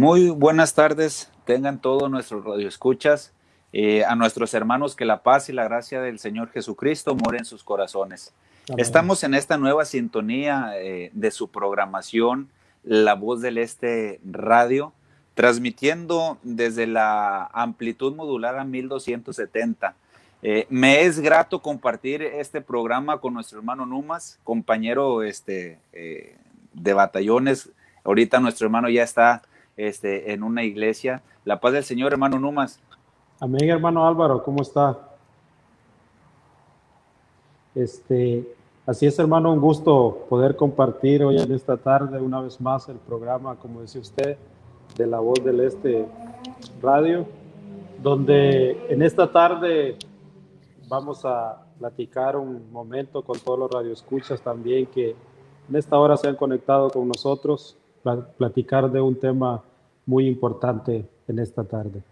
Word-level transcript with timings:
Muy 0.00 0.30
buenas 0.30 0.72
tardes, 0.72 1.30
tengan 1.44 1.78
todos 1.78 2.10
nuestros 2.10 2.42
radioescuchas, 2.42 3.34
eh, 3.74 4.02
a 4.06 4.14
nuestros 4.14 4.54
hermanos 4.54 4.96
que 4.96 5.04
la 5.04 5.22
paz 5.22 5.50
y 5.50 5.52
la 5.52 5.64
gracia 5.64 6.00
del 6.00 6.18
Señor 6.18 6.48
Jesucristo 6.52 7.14
moren 7.14 7.40
en 7.40 7.44
sus 7.44 7.62
corazones. 7.62 8.32
Estamos 8.78 9.24
en 9.24 9.34
esta 9.34 9.58
nueva 9.58 9.84
sintonía 9.84 10.70
eh, 10.76 11.10
de 11.12 11.30
su 11.30 11.50
programación, 11.50 12.48
La 12.82 13.12
Voz 13.12 13.42
del 13.42 13.58
Este 13.58 14.20
Radio, 14.24 14.94
transmitiendo 15.34 16.38
desde 16.44 16.86
la 16.86 17.50
amplitud 17.52 18.14
modulada 18.14 18.64
1270. 18.64 19.96
Eh, 20.40 20.66
me 20.70 21.02
es 21.02 21.20
grato 21.20 21.60
compartir 21.60 22.22
este 22.22 22.62
programa 22.62 23.18
con 23.20 23.34
nuestro 23.34 23.58
hermano 23.58 23.84
Numas, 23.84 24.38
compañero 24.44 25.22
este, 25.22 25.78
de 25.92 26.94
batallones. 26.94 27.68
Ahorita 28.02 28.40
nuestro 28.40 28.66
hermano 28.66 28.88
ya 28.88 29.02
está 29.02 29.42
este, 29.88 30.32
en 30.32 30.42
una 30.42 30.62
iglesia. 30.62 31.22
La 31.44 31.60
paz 31.60 31.72
del 31.72 31.84
Señor, 31.84 32.12
hermano 32.12 32.38
Numas. 32.38 32.80
Amén, 33.38 33.68
hermano 33.68 34.06
Álvaro, 34.06 34.42
¿cómo 34.42 34.62
está? 34.62 34.98
Este, 37.74 38.46
así 38.84 39.06
es, 39.06 39.18
hermano, 39.18 39.52
un 39.52 39.60
gusto 39.60 40.26
poder 40.28 40.56
compartir 40.56 41.24
hoy 41.24 41.40
en 41.40 41.52
esta 41.52 41.76
tarde 41.76 42.20
una 42.20 42.40
vez 42.40 42.60
más 42.60 42.88
el 42.88 42.96
programa, 42.96 43.56
como 43.56 43.80
decía 43.80 44.00
usted, 44.00 44.36
de 44.96 45.06
la 45.06 45.20
voz 45.20 45.42
del 45.42 45.60
Este 45.60 46.06
Radio, 46.82 47.26
donde 48.02 48.92
en 48.92 49.02
esta 49.02 49.30
tarde 49.30 49.96
vamos 50.88 51.24
a 51.24 51.64
platicar 51.78 52.36
un 52.36 52.70
momento 52.70 53.22
con 53.22 53.38
todos 53.38 53.58
los 53.58 53.70
radioescuchas 53.70 54.42
también 54.42 54.84
que 54.86 55.16
en 55.68 55.76
esta 55.76 55.96
hora 55.96 56.16
se 56.16 56.28
han 56.28 56.36
conectado 56.36 56.90
con 56.90 57.08
nosotros, 57.08 57.78
platicar 58.36 58.90
de 58.90 59.00
un 59.00 59.14
tema 59.14 59.62
muy 60.06 60.26
importante 60.26 61.06
en 61.28 61.38
esta 61.38 61.64
tarde. 61.64 62.02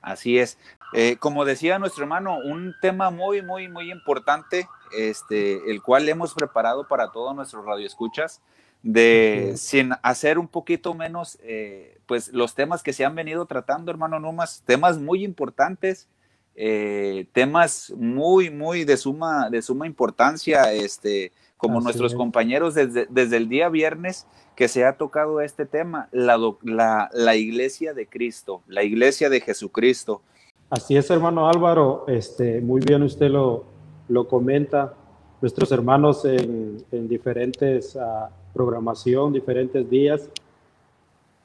Así 0.00 0.38
es. 0.38 0.58
Eh, 0.94 1.16
como 1.18 1.44
decía 1.44 1.78
nuestro 1.78 2.04
hermano, 2.04 2.38
un 2.38 2.74
tema 2.80 3.10
muy, 3.10 3.42
muy, 3.42 3.68
muy 3.68 3.90
importante, 3.90 4.68
este, 4.96 5.70
el 5.70 5.82
cual 5.82 6.08
hemos 6.08 6.34
preparado 6.34 6.88
para 6.88 7.12
todos 7.12 7.34
nuestros 7.34 7.64
radioescuchas, 7.64 8.40
de 8.82 9.54
sin 9.56 9.92
hacer 10.02 10.38
un 10.38 10.48
poquito 10.48 10.94
menos, 10.94 11.38
eh, 11.42 11.98
pues 12.06 12.32
los 12.32 12.54
temas 12.54 12.82
que 12.82 12.92
se 12.92 13.04
han 13.04 13.14
venido 13.14 13.44
tratando, 13.46 13.90
hermano 13.90 14.18
Numas, 14.20 14.62
temas 14.64 14.98
muy 14.98 15.24
importantes, 15.24 16.08
eh, 16.54 17.26
temas 17.32 17.92
muy, 17.96 18.50
muy 18.50 18.84
de 18.84 18.96
suma, 18.96 19.50
de 19.50 19.62
suma 19.62 19.86
importancia, 19.86 20.72
este, 20.72 21.32
como 21.58 21.80
nuestros 21.80 22.14
compañeros 22.14 22.74
desde, 22.74 23.06
desde, 23.10 23.36
el 23.36 23.48
día 23.48 23.68
viernes 23.68 24.26
que 24.54 24.68
se 24.68 24.84
ha 24.84 24.96
tocado 24.96 25.40
este 25.40 25.66
tema, 25.66 26.08
la, 26.12 26.38
la, 26.62 27.10
la, 27.12 27.36
iglesia 27.36 27.92
de 27.92 28.06
Cristo, 28.06 28.62
la 28.68 28.84
iglesia 28.84 29.28
de 29.28 29.40
Jesucristo. 29.40 30.22
Así 30.70 30.96
es, 30.96 31.10
hermano 31.10 31.48
Álvaro, 31.48 32.04
este, 32.06 32.60
muy 32.60 32.80
bien 32.80 33.02
usted 33.02 33.28
lo, 33.28 33.64
lo 34.08 34.28
comenta. 34.28 34.94
Nuestros 35.40 35.70
hermanos 35.72 36.24
en, 36.24 36.84
en 36.92 37.08
diferentes 37.08 37.96
uh, 37.96 38.32
programación, 38.54 39.32
diferentes 39.32 39.88
días, 39.90 40.30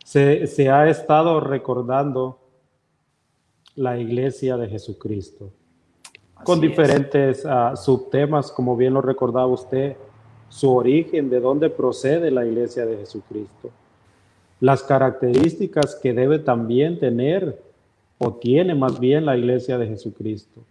se, 0.05 0.45
se 0.45 0.69
ha 0.69 0.88
estado 0.89 1.39
recordando 1.39 2.39
la 3.75 3.97
iglesia 3.97 4.57
de 4.57 4.69
Jesucristo 4.69 5.51
con 6.43 6.61
diferentes 6.61 7.45
uh, 7.45 7.75
subtemas, 7.75 8.51
como 8.51 8.75
bien 8.75 8.93
lo 8.93 9.01
recordaba 9.01 9.47
usted, 9.47 9.95
su 10.49 10.71
origen, 10.73 11.29
de 11.29 11.39
dónde 11.39 11.69
procede 11.69 12.29
la 12.29 12.45
iglesia 12.45 12.85
de 12.85 12.97
Jesucristo, 12.97 13.71
las 14.59 14.83
características 14.83 15.95
que 16.01 16.13
debe 16.13 16.39
también 16.39 16.99
tener 16.99 17.61
o 18.19 18.33
tiene 18.33 18.75
más 18.75 18.99
bien 18.99 19.25
la 19.25 19.35
iglesia 19.35 19.77
de 19.77 19.87
Jesucristo, 19.87 20.61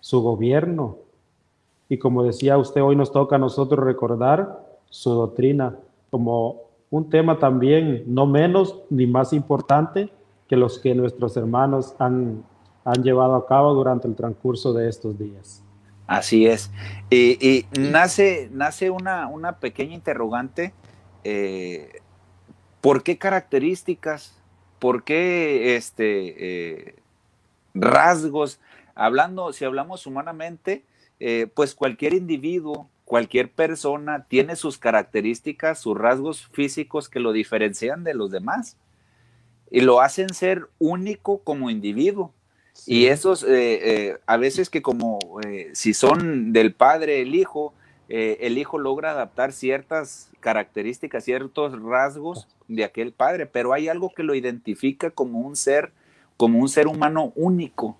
su 0.00 0.22
gobierno. 0.22 0.98
Y 1.88 1.98
como 1.98 2.24
decía 2.24 2.58
usted, 2.58 2.82
hoy 2.82 2.96
nos 2.96 3.12
toca 3.12 3.36
a 3.36 3.38
nosotros 3.38 3.84
recordar 3.84 4.66
su 4.90 5.10
doctrina 5.10 5.76
como 6.10 6.62
un 6.90 7.08
tema 7.08 7.38
también 7.38 8.04
no 8.06 8.26
menos 8.26 8.80
ni 8.90 9.06
más 9.06 9.32
importante 9.32 10.10
que 10.48 10.56
los 10.56 10.78
que 10.78 10.94
nuestros 10.94 11.36
hermanos 11.36 11.94
han 11.98 12.44
han 12.84 13.02
llevado 13.02 13.34
a 13.34 13.46
cabo 13.46 13.74
durante 13.74 14.08
el 14.08 14.14
transcurso 14.14 14.72
de 14.72 14.88
estos 14.88 15.18
días. 15.18 15.62
Así 16.06 16.46
es. 16.46 16.70
Y, 17.10 17.66
nace, 17.78 18.48
nace 18.52 18.90
una, 18.90 19.28
una 19.28 19.58
pequeña 19.58 19.94
interrogante. 19.94 20.74
Eh, 21.24 22.00
¿Por 22.80 23.02
qué 23.02 23.18
características? 23.18 24.36
¿Por 24.78 25.04
qué 25.04 25.76
este, 25.76 26.88
eh, 26.90 26.96
rasgos? 27.74 28.60
Hablando, 28.94 29.52
si 29.52 29.64
hablamos 29.64 30.06
humanamente, 30.06 30.84
eh, 31.20 31.46
pues 31.54 31.74
cualquier 31.74 32.14
individuo, 32.14 32.88
cualquier 33.04 33.50
persona 33.50 34.26
tiene 34.28 34.56
sus 34.56 34.76
características, 34.78 35.78
sus 35.78 35.96
rasgos 35.96 36.48
físicos 36.48 37.08
que 37.08 37.20
lo 37.20 37.32
diferencian 37.32 38.04
de 38.04 38.14
los 38.14 38.30
demás 38.30 38.76
y 39.70 39.80
lo 39.80 40.00
hacen 40.00 40.34
ser 40.34 40.68
único 40.78 41.38
como 41.38 41.70
individuo. 41.70 42.34
Y 42.86 43.06
esos, 43.06 43.44
eh, 43.44 43.48
eh, 44.08 44.18
a 44.26 44.36
veces 44.36 44.68
que 44.68 44.82
como 44.82 45.18
eh, 45.46 45.70
si 45.72 45.94
son 45.94 46.52
del 46.52 46.74
padre 46.74 47.22
el 47.22 47.34
hijo, 47.34 47.74
el 48.08 48.58
hijo 48.58 48.76
logra 48.76 49.12
adaptar 49.12 49.52
ciertas 49.52 50.30
características, 50.40 51.24
ciertos 51.24 51.80
rasgos 51.80 52.46
de 52.68 52.84
aquel 52.84 53.14
padre, 53.14 53.46
pero 53.46 53.72
hay 53.72 53.88
algo 53.88 54.12
que 54.14 54.22
lo 54.22 54.34
identifica 54.34 55.08
como 55.08 55.40
un 55.40 55.56
ser, 55.56 55.92
como 56.36 56.58
un 56.58 56.68
ser 56.68 56.88
humano 56.88 57.32
único. 57.36 57.96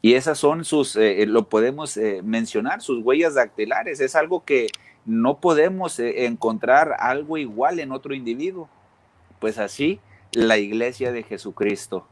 Y 0.00 0.14
esas 0.14 0.38
son 0.38 0.64
sus, 0.64 0.96
lo 0.96 1.50
podemos 1.50 1.98
mencionar, 2.24 2.80
sus 2.80 3.04
huellas 3.04 3.34
dactilares. 3.34 4.00
Es 4.00 4.16
algo 4.16 4.46
que 4.46 4.68
no 5.04 5.40
podemos 5.40 5.98
encontrar 5.98 6.96
algo 6.98 7.36
igual 7.36 7.80
en 7.80 7.92
otro 7.92 8.14
individuo. 8.14 8.70
Pues 9.40 9.58
así, 9.58 10.00
la 10.32 10.56
iglesia 10.56 11.12
de 11.12 11.22
Jesucristo 11.22 12.06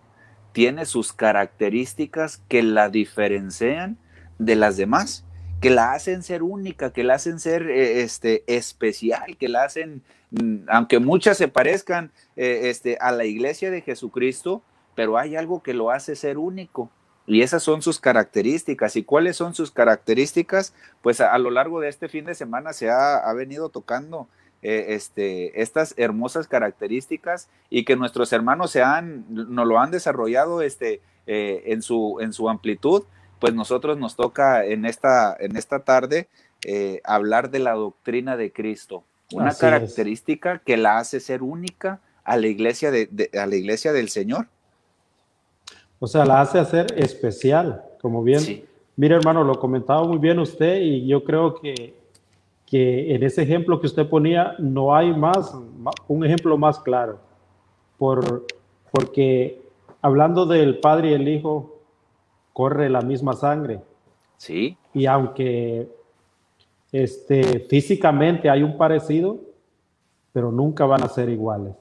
tiene 0.58 0.86
sus 0.86 1.12
características 1.12 2.42
que 2.48 2.64
la 2.64 2.88
diferencian 2.88 3.96
de 4.40 4.56
las 4.56 4.76
demás, 4.76 5.24
que 5.60 5.70
la 5.70 5.92
hacen 5.92 6.24
ser 6.24 6.42
única, 6.42 6.92
que 6.92 7.04
la 7.04 7.14
hacen 7.14 7.38
ser 7.38 7.70
eh, 7.70 8.02
este, 8.02 8.42
especial, 8.48 9.36
que 9.36 9.48
la 9.48 9.62
hacen, 9.62 10.02
mm, 10.32 10.64
aunque 10.66 10.98
muchas 10.98 11.38
se 11.38 11.46
parezcan 11.46 12.10
eh, 12.34 12.62
este, 12.70 12.98
a 13.00 13.12
la 13.12 13.24
iglesia 13.24 13.70
de 13.70 13.82
Jesucristo, 13.82 14.64
pero 14.96 15.16
hay 15.16 15.36
algo 15.36 15.62
que 15.62 15.74
lo 15.74 15.92
hace 15.92 16.16
ser 16.16 16.38
único. 16.38 16.90
Y 17.24 17.42
esas 17.42 17.62
son 17.62 17.80
sus 17.80 18.00
características. 18.00 18.96
¿Y 18.96 19.04
cuáles 19.04 19.36
son 19.36 19.54
sus 19.54 19.70
características? 19.70 20.74
Pues 21.02 21.20
a, 21.20 21.38
lo 21.38 21.52
largo 21.52 21.78
de 21.78 21.88
este 21.88 22.08
fin 22.08 22.24
de 22.24 22.34
semana 22.34 22.72
se 22.72 22.90
ha, 22.90 23.18
ha 23.18 23.32
venido 23.32 23.68
tocando 23.68 24.26
eh, 24.60 24.86
este, 24.88 25.62
estas 25.62 25.94
hermosas 25.96 26.48
características 26.48 27.48
y 27.70 27.84
que 27.84 27.94
nuestros 27.94 28.32
hermanos 28.32 28.72
se 28.72 28.82
han, 28.82 29.24
nos 29.28 29.66
lo 29.66 29.78
han 29.78 29.92
desarrollado 29.92 30.62
este, 30.62 31.00
eh, 31.28 31.62
en, 31.66 31.80
su, 31.80 32.18
en 32.20 32.32
su 32.32 32.48
amplitud, 32.48 33.04
pues 33.38 33.54
nosotros 33.54 33.98
nos 33.98 34.16
toca 34.16 34.64
en 34.64 34.84
esta, 34.84 35.36
en 35.38 35.56
esta 35.56 35.80
tarde 35.80 36.26
eh, 36.66 37.00
hablar 37.04 37.50
de 37.50 37.60
la 37.60 37.74
doctrina 37.74 38.36
de 38.36 38.52
Cristo, 38.52 39.04
una 39.32 39.54
característica 39.54 40.58
que 40.58 40.76
la 40.76 40.98
hace 40.98 41.20
ser 41.20 41.42
única 41.42 42.00
a 42.24 42.36
la 42.36 42.48
iglesia 42.48 42.90
de, 42.90 43.30
a 43.40 43.46
la 43.46 43.54
iglesia 43.54 43.92
del 43.92 44.08
Señor. 44.08 44.48
O 46.00 46.06
sea, 46.08 46.24
la 46.24 46.40
hace 46.40 46.58
hacer 46.58 46.86
especial, 46.96 47.84
como 48.00 48.24
bien. 48.24 48.64
Mire, 48.96 49.14
hermano, 49.14 49.44
lo 49.44 49.60
comentaba 49.60 50.02
muy 50.02 50.18
bien 50.18 50.40
usted 50.40 50.80
y 50.80 51.06
yo 51.06 51.22
creo 51.22 51.54
que 51.54 51.94
que 52.68 53.14
en 53.14 53.22
ese 53.22 53.42
ejemplo 53.42 53.80
que 53.80 53.86
usted 53.86 54.08
ponía 54.08 54.54
no 54.58 54.94
hay 54.94 55.14
más, 55.14 55.56
un 56.06 56.24
ejemplo 56.24 56.58
más 56.58 56.78
claro, 56.78 57.18
por, 57.96 58.46
porque 58.92 59.62
hablando 60.02 60.44
del 60.44 60.78
Padre 60.78 61.10
y 61.10 61.14
el 61.14 61.28
Hijo, 61.28 61.80
corre 62.52 62.90
la 62.90 63.00
misma 63.00 63.32
sangre. 63.32 63.80
Sí. 64.36 64.76
Y 64.92 65.06
aunque 65.06 65.88
este, 66.92 67.60
físicamente 67.60 68.50
hay 68.50 68.62
un 68.62 68.76
parecido, 68.76 69.38
pero 70.32 70.52
nunca 70.52 70.84
van 70.84 71.02
a 71.02 71.08
ser 71.08 71.30
iguales. 71.30 71.74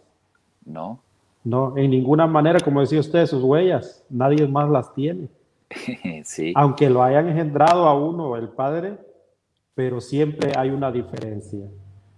No. 0.66 1.00
No, 1.44 1.78
en 1.78 1.92
ninguna 1.92 2.28
manera, 2.28 2.60
como 2.60 2.82
decía 2.82 3.00
usted, 3.00 3.26
sus 3.26 3.42
huellas, 3.42 4.06
nadie 4.10 4.48
más 4.48 4.70
las 4.70 4.94
tiene. 4.94 5.30
sí. 6.24 6.54
Aunque 6.56 6.90
lo 6.90 7.04
hayan 7.04 7.30
engendrado 7.30 7.88
a 7.88 7.94
uno, 7.94 8.36
el 8.36 8.50
Padre, 8.50 8.98
pero 9.78 10.02
siempre 10.02 10.54
hay 10.58 10.72
una 10.72 10.92
diferencia. 10.92 11.60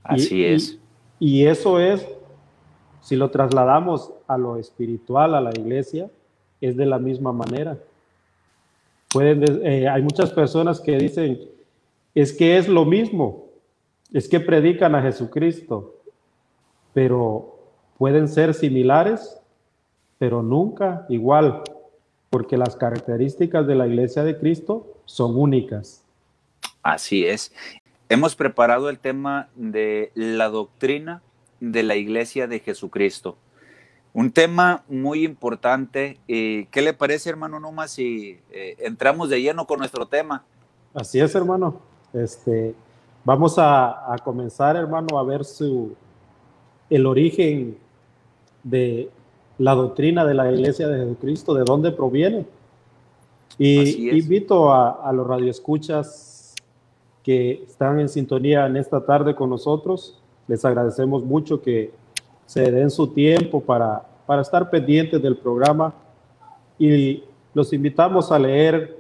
Así 0.01 0.45
es. 0.45 0.79
Y, 1.19 1.45
eso 1.45 1.77
es, 1.77 2.07
si 3.01 3.17
lo 3.17 3.29
trasladamos 3.31 4.13
a 4.27 4.37
lo 4.37 4.55
espiritual, 4.55 5.35
a 5.35 5.41
la 5.41 5.49
iglesia, 5.49 6.09
es 6.61 6.77
de 6.77 6.85
la 6.85 6.99
misma 6.99 7.33
manera. 7.33 7.77
Pueden, 9.11 9.43
eh, 9.65 9.89
hay 9.89 10.01
muchas 10.01 10.31
personas 10.31 10.79
que 10.79 10.97
dicen, 10.97 11.49
es 12.15 12.31
que 12.31 12.57
es 12.57 12.69
lo 12.69 12.85
mismo, 12.85 13.47
es 14.13 14.29
que 14.29 14.39
predican 14.39 14.95
a 14.95 15.01
Jesucristo, 15.01 15.97
pero 16.93 17.59
pueden 17.97 18.29
ser 18.29 18.53
similares, 18.53 19.37
pero 20.17 20.41
nunca 20.41 21.05
igual, 21.09 21.63
porque 22.29 22.55
las 22.55 22.77
características 22.77 23.67
de 23.67 23.75
la 23.75 23.85
iglesia 23.85 24.23
de 24.23 24.37
Cristo 24.37 25.01
son 25.03 25.37
únicas. 25.37 26.05
Así 26.83 27.25
es. 27.25 27.51
Hemos 28.07 28.35
preparado 28.35 28.89
el 28.89 28.99
tema 28.99 29.49
de 29.55 30.11
la 30.15 30.49
doctrina 30.49 31.21
de 31.59 31.83
la 31.83 31.95
iglesia 31.95 32.47
de 32.47 32.59
Jesucristo. 32.59 33.37
Un 34.13 34.31
tema 34.31 34.83
muy 34.87 35.23
importante. 35.23 36.17
¿Qué 36.27 36.81
le 36.81 36.93
parece, 36.93 37.29
hermano 37.29 37.59
Numa, 37.59 37.87
si 37.87 38.39
eh, 38.51 38.75
entramos 38.79 39.29
de 39.29 39.41
lleno 39.41 39.67
con 39.67 39.79
nuestro 39.79 40.07
tema? 40.07 40.43
Así 40.93 41.19
es, 41.19 41.35
hermano. 41.35 41.81
Este, 42.13 42.73
vamos 43.23 43.55
a, 43.57 44.15
comenzar, 44.23 44.75
hermano, 44.75 45.19
a 45.19 45.23
ver 45.23 45.45
su, 45.45 45.95
el 46.89 47.05
origen 47.05 47.77
de 48.63 49.11
la 49.59 49.75
doctrina 49.75 50.25
de 50.25 50.33
la 50.33 50.51
Iglesia 50.51 50.87
de 50.87 51.05
Jesucristo, 51.05 51.53
de 51.53 51.63
dónde 51.63 51.91
proviene. 51.91 52.47
Y 53.59 54.17
invito 54.17 54.71
a, 54.71 55.07
a 55.07 55.11
los 55.11 55.27
radioescuchas 55.27 56.28
que 57.23 57.63
están 57.67 57.99
en 57.99 58.09
sintonía 58.09 58.65
en 58.65 58.77
esta 58.77 59.05
tarde 59.05 59.35
con 59.35 59.49
nosotros. 59.49 60.21
Les 60.47 60.63
agradecemos 60.65 61.23
mucho 61.23 61.61
que 61.61 61.91
se 62.45 62.71
den 62.71 62.89
su 62.89 63.07
tiempo 63.07 63.61
para, 63.61 64.03
para 64.25 64.41
estar 64.41 64.69
pendientes 64.69 65.21
del 65.21 65.37
programa 65.37 65.93
y 66.77 67.23
los 67.53 67.73
invitamos 67.73 68.31
a 68.31 68.39
leer 68.39 68.99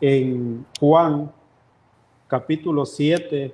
en 0.00 0.66
Juan 0.78 1.30
capítulo 2.26 2.84
7 2.84 3.52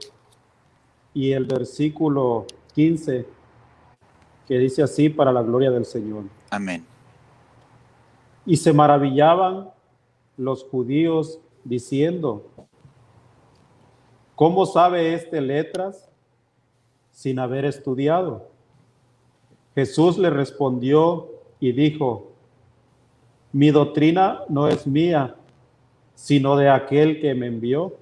y 1.15 1.33
el 1.33 1.45
versículo 1.45 2.47
15, 2.75 3.27
que 4.47 4.59
dice 4.59 4.83
así 4.83 5.09
para 5.09 5.33
la 5.33 5.43
gloria 5.43 5.71
del 5.71 5.85
Señor. 5.85 6.25
Amén. 6.51 6.85
Y 8.47 8.57
se 8.57 8.73
maravillaban 8.73 9.71
los 10.37 10.65
judíos 10.65 11.39
diciendo, 11.65 12.47
¿cómo 14.41 14.65
sabe 14.65 15.13
este 15.13 15.43
letras 15.43 16.09
sin 17.11 17.39
haber 17.39 17.67
estudiado? 17.67 18.49
Jesús 19.75 20.17
le 20.17 20.31
respondió 20.31 21.29
y 21.61 21.73
dijo, 21.73 22.33
mi 23.53 23.71
doctrina 23.71 24.45
no 24.49 24.67
es 24.67 24.87
mía, 24.87 25.35
sino 26.15 26.57
de 26.57 26.71
aquel 26.71 27.21
que 27.21 27.35
me 27.35 27.49
envió. 27.49 27.97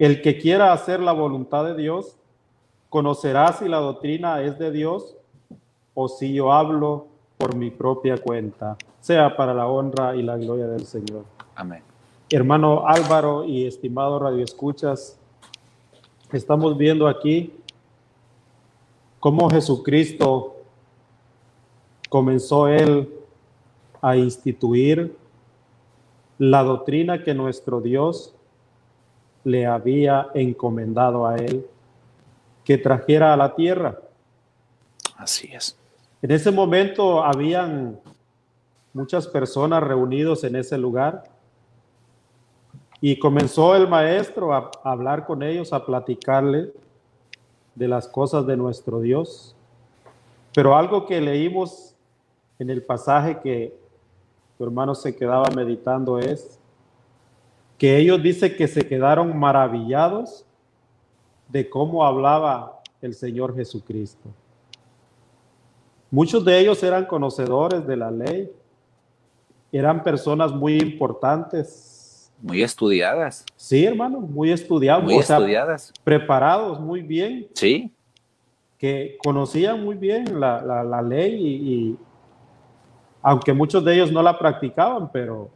El 0.00 0.20
que 0.20 0.36
quiera 0.36 0.72
hacer 0.72 0.98
la 0.98 1.12
voluntad 1.12 1.64
de 1.64 1.76
Dios, 1.76 2.16
conocerá 2.88 3.52
si 3.52 3.68
la 3.68 3.78
doctrina 3.78 4.42
es 4.42 4.58
de 4.58 4.72
Dios 4.72 5.16
o 5.94 6.08
si 6.08 6.34
yo 6.34 6.52
hablo 6.52 7.06
por 7.38 7.54
mi 7.54 7.70
propia 7.70 8.18
cuenta, 8.18 8.76
sea 8.98 9.36
para 9.36 9.54
la 9.54 9.68
honra 9.68 10.16
y 10.16 10.24
la 10.24 10.36
gloria 10.36 10.66
del 10.66 10.86
Señor. 10.86 11.24
Amén. 11.54 11.93
Hermano 12.30 12.88
Álvaro 12.88 13.44
y 13.44 13.66
estimado 13.66 14.18
Radio 14.18 14.42
Escuchas, 14.42 15.18
estamos 16.32 16.78
viendo 16.78 17.06
aquí 17.06 17.52
cómo 19.20 19.50
Jesucristo 19.50 20.56
comenzó 22.08 22.66
él 22.66 23.12
a 24.00 24.16
instituir 24.16 25.14
la 26.38 26.62
doctrina 26.62 27.22
que 27.22 27.34
nuestro 27.34 27.82
Dios 27.82 28.34
le 29.44 29.66
había 29.66 30.28
encomendado 30.32 31.26
a 31.26 31.36
él 31.36 31.66
que 32.64 32.78
trajera 32.78 33.34
a 33.34 33.36
la 33.36 33.54
tierra. 33.54 33.98
Así 35.18 35.50
es. 35.52 35.76
En 36.22 36.30
ese 36.30 36.50
momento 36.50 37.22
habían 37.22 38.00
muchas 38.94 39.26
personas 39.26 39.82
reunidos 39.82 40.42
en 40.44 40.56
ese 40.56 40.78
lugar 40.78 41.33
y 43.06 43.18
comenzó 43.18 43.76
el 43.76 43.86
maestro 43.86 44.54
a 44.54 44.70
hablar 44.82 45.26
con 45.26 45.42
ellos, 45.42 45.74
a 45.74 45.84
platicarle 45.84 46.72
de 47.74 47.86
las 47.86 48.08
cosas 48.08 48.46
de 48.46 48.56
nuestro 48.56 48.98
Dios. 49.00 49.54
Pero 50.54 50.74
algo 50.74 51.04
que 51.04 51.20
leímos 51.20 51.94
en 52.58 52.70
el 52.70 52.82
pasaje 52.82 53.40
que 53.40 53.78
tu 54.56 54.64
hermano 54.64 54.94
se 54.94 55.14
quedaba 55.14 55.50
meditando 55.54 56.18
es 56.18 56.58
que 57.76 57.98
ellos 57.98 58.22
dice 58.22 58.56
que 58.56 58.66
se 58.66 58.88
quedaron 58.88 59.38
maravillados 59.38 60.46
de 61.50 61.68
cómo 61.68 62.06
hablaba 62.06 62.80
el 63.02 63.12
Señor 63.12 63.54
Jesucristo. 63.54 64.30
Muchos 66.10 66.42
de 66.42 66.58
ellos 66.58 66.82
eran 66.82 67.04
conocedores 67.04 67.86
de 67.86 67.96
la 67.98 68.10
ley, 68.10 68.50
eran 69.70 70.02
personas 70.02 70.52
muy 70.52 70.78
importantes. 70.78 71.93
Muy 72.40 72.62
estudiadas. 72.62 73.44
Sí, 73.56 73.84
hermano, 73.84 74.20
muy 74.20 74.52
estudiados. 74.52 75.04
Muy 75.04 75.16
estudiadas. 75.16 75.92
preparados 76.02 76.80
muy 76.80 77.02
bien. 77.02 77.48
Sí. 77.54 77.90
Que 78.78 79.16
conocían 79.22 79.82
muy 79.82 79.96
bien 79.96 80.38
la, 80.38 81.02
ley 81.02 81.34
y, 81.42 81.98
aunque 83.22 83.52
muchos 83.52 83.84
de 83.84 83.94
ellos 83.94 84.12
no 84.12 84.22
la 84.22 84.38
practicaban, 84.38 85.10
pero 85.10 85.50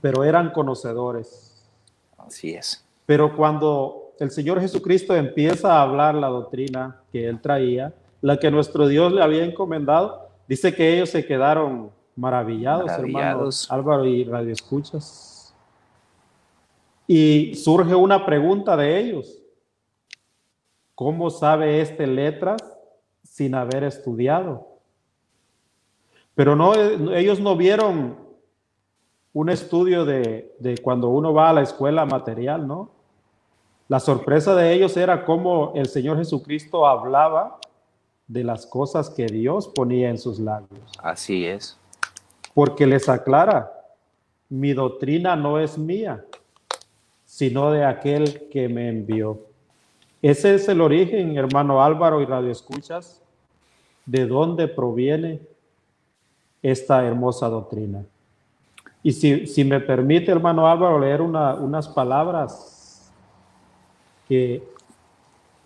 pero 0.00 0.22
eran 0.22 0.50
conocedores. 0.50 1.68
Así 2.16 2.54
es. 2.54 2.84
Pero 3.06 3.34
cuando 3.36 4.12
el 4.20 4.30
Señor 4.30 4.60
Jesucristo 4.60 5.16
empieza 5.16 5.74
a 5.74 5.82
hablar 5.82 6.14
la 6.14 6.28
doctrina 6.28 7.00
que 7.10 7.26
él 7.26 7.40
traía, 7.40 7.92
la 8.20 8.38
que 8.38 8.50
nuestro 8.50 8.86
Dios 8.86 9.12
le 9.12 9.20
había 9.20 9.44
encomendado, 9.44 10.28
dice 10.46 10.72
que 10.72 10.94
ellos 10.94 11.10
se 11.10 11.26
quedaron 11.26 11.90
maravillados, 12.14 12.90
hermanos 12.92 13.70
Álvaro 13.70 14.04
y 14.04 14.22
Radio 14.22 14.52
Escuchas. 14.52 15.35
Y 17.06 17.54
surge 17.54 17.94
una 17.94 18.26
pregunta 18.26 18.76
de 18.76 18.98
ellos. 18.98 19.42
¿Cómo 20.94 21.30
sabe 21.30 21.80
este 21.80 22.06
letras 22.06 22.62
sin 23.22 23.54
haber 23.54 23.84
estudiado? 23.84 24.66
Pero 26.34 26.56
no, 26.56 26.74
ellos 27.14 27.40
no 27.40 27.56
vieron 27.56 28.16
un 29.32 29.50
estudio 29.50 30.06
de, 30.06 30.80
cuando 30.82 31.08
uno 31.08 31.34
va 31.34 31.50
a 31.50 31.52
la 31.52 31.62
escuela 31.62 32.06
material, 32.06 32.66
¿no? 32.66 32.90
La 33.88 34.00
sorpresa 34.00 34.54
de 34.54 34.72
ellos 34.72 34.96
era 34.96 35.24
cómo 35.24 35.72
el 35.74 35.88
Señor 35.88 36.16
Jesucristo 36.16 36.86
hablaba 36.86 37.58
de 38.26 38.42
las 38.42 38.66
cosas 38.66 39.10
que 39.10 39.26
Dios 39.26 39.68
ponía 39.68 40.08
en 40.08 40.18
sus 40.18 40.38
labios. 40.38 40.90
Así 41.02 41.46
es. 41.46 41.78
Porque 42.54 42.86
les 42.86 43.08
aclara, 43.08 43.70
mi 44.48 44.72
doctrina 44.72 45.36
no 45.36 45.60
es 45.60 45.76
mía, 45.76 46.24
sino 47.36 47.70
de 47.70 47.84
aquel 47.84 48.48
que 48.48 48.66
me 48.66 48.88
envió. 48.88 49.38
Ese 50.22 50.54
es 50.54 50.70
el 50.70 50.80
origen, 50.80 51.36
hermano 51.36 51.84
Álvaro 51.84 52.22
y 52.22 52.24
Radio 52.24 52.50
Escuchas, 52.50 53.20
de 54.06 54.26
dónde 54.26 54.68
proviene 54.68 55.42
esta 56.62 57.04
hermosa 57.04 57.50
doctrina. 57.50 58.06
Y 59.02 59.12
si, 59.12 59.64
me 59.64 59.80
permite, 59.80 60.32
hermano 60.32 60.66
Álvaro, 60.66 60.98
leer 60.98 61.20
unas 61.20 61.88
palabras 61.88 63.12
que, 64.26 64.66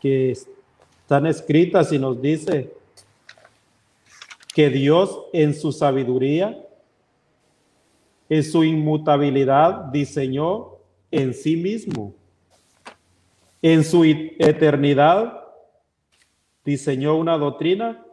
que 0.00 0.32
están 0.32 1.26
escritas 1.26 1.92
y 1.92 2.00
nos 2.00 2.20
dice 2.20 2.74
que 4.52 4.70
Dios 4.70 5.20
en 5.32 5.54
su 5.54 5.70
sabiduría, 5.70 6.66
en 8.28 8.42
su 8.42 8.64
inmutabilidad, 8.64 9.84
diseñó 9.92 10.79
en 11.11 11.35
sí 11.35 11.57
mismo. 11.57 12.14
En 13.62 13.85
su 13.85 14.05
eternidad, 14.05 15.40
diseñó 16.64 17.17
una 17.17 17.37
doctrina 17.37 18.05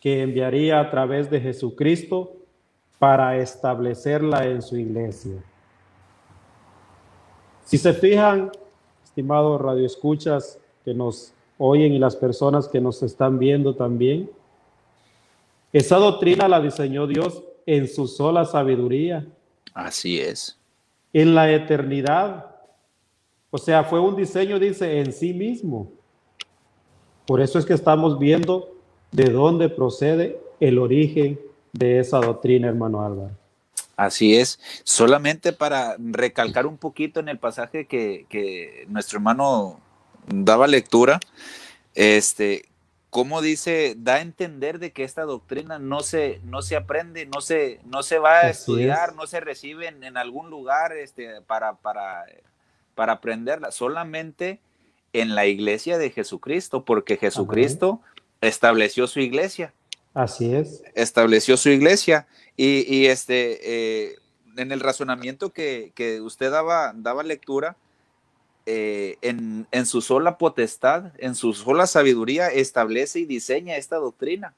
que 0.00 0.22
enviaría 0.22 0.80
a 0.80 0.90
través 0.90 1.30
de 1.30 1.40
Jesucristo 1.40 2.36
para 2.98 3.36
establecerla 3.38 4.46
en 4.46 4.62
su 4.62 4.76
iglesia. 4.76 5.42
Si 7.64 7.78
se 7.78 7.92
fijan, 7.92 8.52
estimados 9.02 9.60
radioescuchas 9.60 10.58
que 10.84 10.94
nos 10.94 11.32
oyen 11.58 11.92
y 11.92 11.98
las 11.98 12.14
personas 12.14 12.68
que 12.68 12.80
nos 12.80 13.02
están 13.02 13.38
viendo 13.38 13.74
también, 13.74 14.30
esa 15.72 15.96
doctrina 15.96 16.48
la 16.48 16.60
diseñó 16.60 17.06
Dios 17.06 17.42
en 17.66 17.88
su 17.88 18.06
sola 18.06 18.44
sabiduría. 18.44 19.26
Así 19.74 20.20
es. 20.20 20.58
En 21.16 21.34
la 21.34 21.50
eternidad. 21.50 22.44
O 23.48 23.56
sea, 23.56 23.84
fue 23.84 24.00
un 24.00 24.16
diseño, 24.16 24.58
dice, 24.58 25.00
en 25.00 25.14
sí 25.14 25.32
mismo. 25.32 25.90
Por 27.26 27.40
eso 27.40 27.58
es 27.58 27.64
que 27.64 27.72
estamos 27.72 28.18
viendo 28.18 28.76
de 29.12 29.30
dónde 29.30 29.70
procede 29.70 30.38
el 30.60 30.78
origen 30.78 31.40
de 31.72 32.00
esa 32.00 32.18
doctrina, 32.18 32.68
hermano 32.68 33.02
Álvaro. 33.02 33.30
Así 33.96 34.36
es. 34.36 34.60
Solamente 34.84 35.54
para 35.54 35.96
recalcar 35.98 36.66
un 36.66 36.76
poquito 36.76 37.18
en 37.18 37.30
el 37.30 37.38
pasaje 37.38 37.86
que, 37.86 38.84
nuestro 38.88 39.16
hermano 39.16 39.80
daba 40.26 40.66
lectura, 40.66 41.18
este, 41.94 42.66
cómo 43.16 43.40
dice, 43.40 43.94
da 43.96 44.16
a 44.16 44.20
entender 44.20 44.78
de 44.78 44.92
que 44.92 45.02
esta 45.02 45.22
doctrina 45.22 45.78
no 45.78 46.00
se, 46.00 46.38
no 46.44 46.60
se 46.60 46.76
aprende, 46.76 47.24
no 47.24 47.40
se, 47.40 47.80
no 47.86 48.02
se 48.02 48.18
va 48.18 48.40
a 48.40 48.50
estudiar, 48.50 49.14
no 49.14 49.26
se 49.26 49.40
recibe 49.40 49.88
en, 49.88 50.18
algún 50.18 50.50
lugar 50.50 50.92
este, 50.92 51.40
para, 51.40 51.76
para, 51.76 52.26
para 52.94 53.14
aprenderla, 53.14 53.70
solamente 53.70 54.60
en 55.14 55.34
la 55.34 55.46
iglesia 55.46 55.96
de 55.96 56.10
Jesucristo, 56.10 56.84
porque 56.84 57.16
Jesucristo 57.16 58.02
estableció 58.42 59.06
su 59.06 59.20
iglesia. 59.20 59.72
Así 60.12 60.54
es. 60.54 60.82
Estableció 60.94 61.56
su 61.56 61.70
iglesia. 61.70 62.26
Y, 62.54 63.06
este, 63.06 64.10
eh, 64.10 64.16
en 64.58 64.72
el 64.72 64.80
razonamiento 64.80 65.54
que, 65.54 66.20
usted 66.22 66.50
daba, 66.50 66.92
daba 66.94 67.22
lectura, 67.22 67.78
eh, 68.66 69.16
en, 69.22 69.86
su 69.86 70.00
sola 70.00 70.38
potestad, 70.38 71.12
en 71.18 71.34
su 71.34 71.54
sola 71.54 71.86
sabiduría, 71.86 72.48
establece 72.48 73.20
y 73.20 73.24
diseña 73.24 73.76
esta 73.76 73.96
doctrina. 73.96 74.54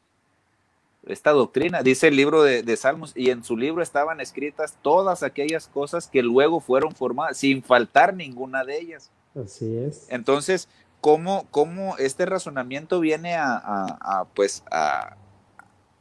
Esta 1.07 1.31
doctrina, 1.31 1.83
dice 1.83 2.09
el 2.09 2.17
libro 2.17 2.43
de, 2.43 2.63
de, 2.63 2.77
Salmos, 2.77 3.13
y 3.15 3.31
en 3.31 3.45
su 3.45 3.57
libro 3.57 3.83
estaban 3.83 4.21
escritas 4.21 4.77
todas 4.83 5.23
aquellas 5.23 5.69
cosas 5.69 6.07
que 6.07 6.23
luego 6.23 6.61
fueron 6.61 6.95
formadas, 6.95 7.39
sin 7.39 7.63
faltar 7.63 8.15
ninguna 8.15 8.65
de 8.65 8.79
ellas. 8.79 9.11
Así 9.35 9.77
es. 9.77 10.07
Entonces, 10.11 10.69
¿cómo, 11.01 11.47
cómo 11.51 11.97
este 11.99 12.27
razonamiento 12.27 13.01
viene 13.01 13.37
a, 13.37 14.27
pues, 14.35 14.63
a, 14.71 15.17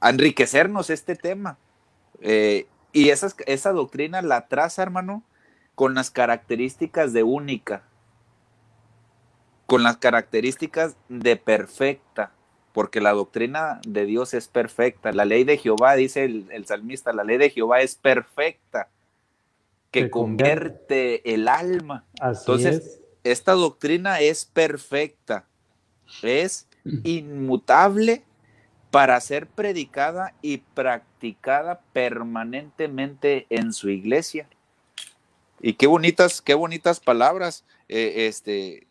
enriquecernos 0.02 0.90
este 0.90 1.16
tema? 1.16 1.58
Eh, 2.22 2.68
y 2.92 3.10
esa 3.10 3.72
doctrina 3.72 4.22
la 4.22 4.48
traza, 4.48 4.82
hermano, 4.82 5.24
con 5.76 5.94
las 5.94 6.10
características 6.10 7.14
de 7.14 7.22
única, 7.22 7.84
con 9.68 9.84
las 9.84 9.98
características 9.98 10.96
de 11.10 11.36
perfecta, 11.36 12.32
porque 12.72 13.02
la 13.02 13.12
doctrina 13.12 13.82
de 13.86 14.06
Dios 14.06 14.34
es 14.34 14.48
perfecta. 14.48 15.12
La 15.12 15.26
ley 15.26 15.44
de 15.44 15.58
Jehová, 15.58 15.96
dice 15.96 16.24
el, 16.24 16.66
salmista, 16.66 17.12
la 17.14 17.26
ley 17.26 17.38
de 17.38 17.50
Jehová 17.50 17.82
es 17.82 17.96
perfecta, 17.96 18.88
que 19.92 20.10
convierte 20.10 21.34
el 21.34 21.48
alma. 21.50 22.06
Entonces, 22.22 23.02
esta 23.24 23.54
doctrina 23.54 24.22
es 24.22 24.46
perfecta, 24.46 25.46
es 26.24 26.68
inmutable 27.04 28.24
para 28.90 29.20
ser 29.20 29.48
predicada 29.48 30.34
y 30.42 30.60
practicada 30.60 31.82
permanentemente 31.92 33.48
en 33.50 33.74
su 33.74 33.90
iglesia. 33.90 34.48
Y 35.60 35.74
qué 35.74 35.88
bonitas, 35.88 36.42
qué 36.42 36.54
bonitas 36.54 37.02
palabras, 37.02 37.66
eh, 37.90 38.28
este, 38.28 38.87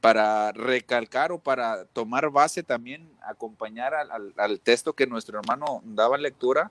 para 0.00 0.52
recalcar 0.52 1.32
o 1.32 1.38
para 1.38 1.84
tomar 1.86 2.30
base 2.30 2.62
también, 2.62 3.10
acompañar 3.22 3.94
al, 3.94 4.60
texto 4.60 4.92
que 4.92 5.06
nuestro 5.06 5.38
hermano 5.38 5.82
daba 5.84 6.18
lectura. 6.18 6.70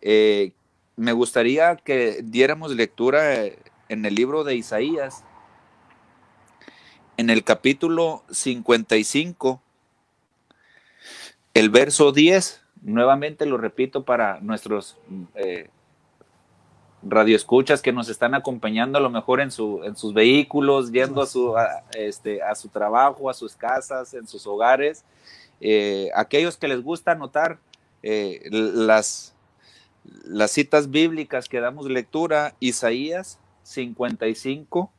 Eh, 0.00 0.52
me 0.96 1.12
gustaría 1.12 1.76
que 1.76 2.20
diéramos 2.22 2.72
lectura 2.72 3.34
eh, 3.34 3.58
en 3.88 4.04
el 4.06 4.14
libro 4.14 4.44
de 4.44 4.54
Isaías, 4.54 5.24
en 7.16 7.28
el 7.28 7.44
capítulo 7.44 8.24
55, 8.30 9.60
el 11.52 11.68
verso 11.68 12.12
10, 12.12 12.62
nuevamente 12.82 13.44
lo 13.46 13.58
repito 13.58 14.04
para 14.04 14.40
nuestros 14.40 14.96
eh, 15.34 15.68
radioescuchas 17.02 17.82
que 17.82 17.92
nos 17.92 18.08
están 18.08 18.34
acompañando 18.34 18.98
a 18.98 19.00
lo 19.00 19.10
mejor 19.10 19.40
en, 19.40 19.50
su, 19.50 19.82
en 19.84 19.96
sus 19.96 20.12
vehículos, 20.12 20.92
yendo 20.92 21.22
a 21.22 21.26
su, 21.26 21.54
este, 21.96 22.42
a 22.42 22.54
su 22.54 22.68
trabajo, 22.68 23.30
a 23.30 23.34
sus 23.34 23.54
casas, 23.54 24.14
en 24.14 24.26
sus 24.26 24.46
hogares. 24.46 25.04
Eh, 25.60 26.10
aquellos 26.14 26.56
que 26.56 26.68
les 26.68 26.82
gusta 26.82 27.12
anotar 27.12 27.58
eh, 28.02 28.48
las, 28.50 29.34
las 30.24 30.50
citas 30.50 30.90
bíblicas 30.90 31.48
que 31.48 31.60
damos 31.60 31.86
lectura, 31.86 32.54
Isaías 32.60 33.38
55, 33.62 34.92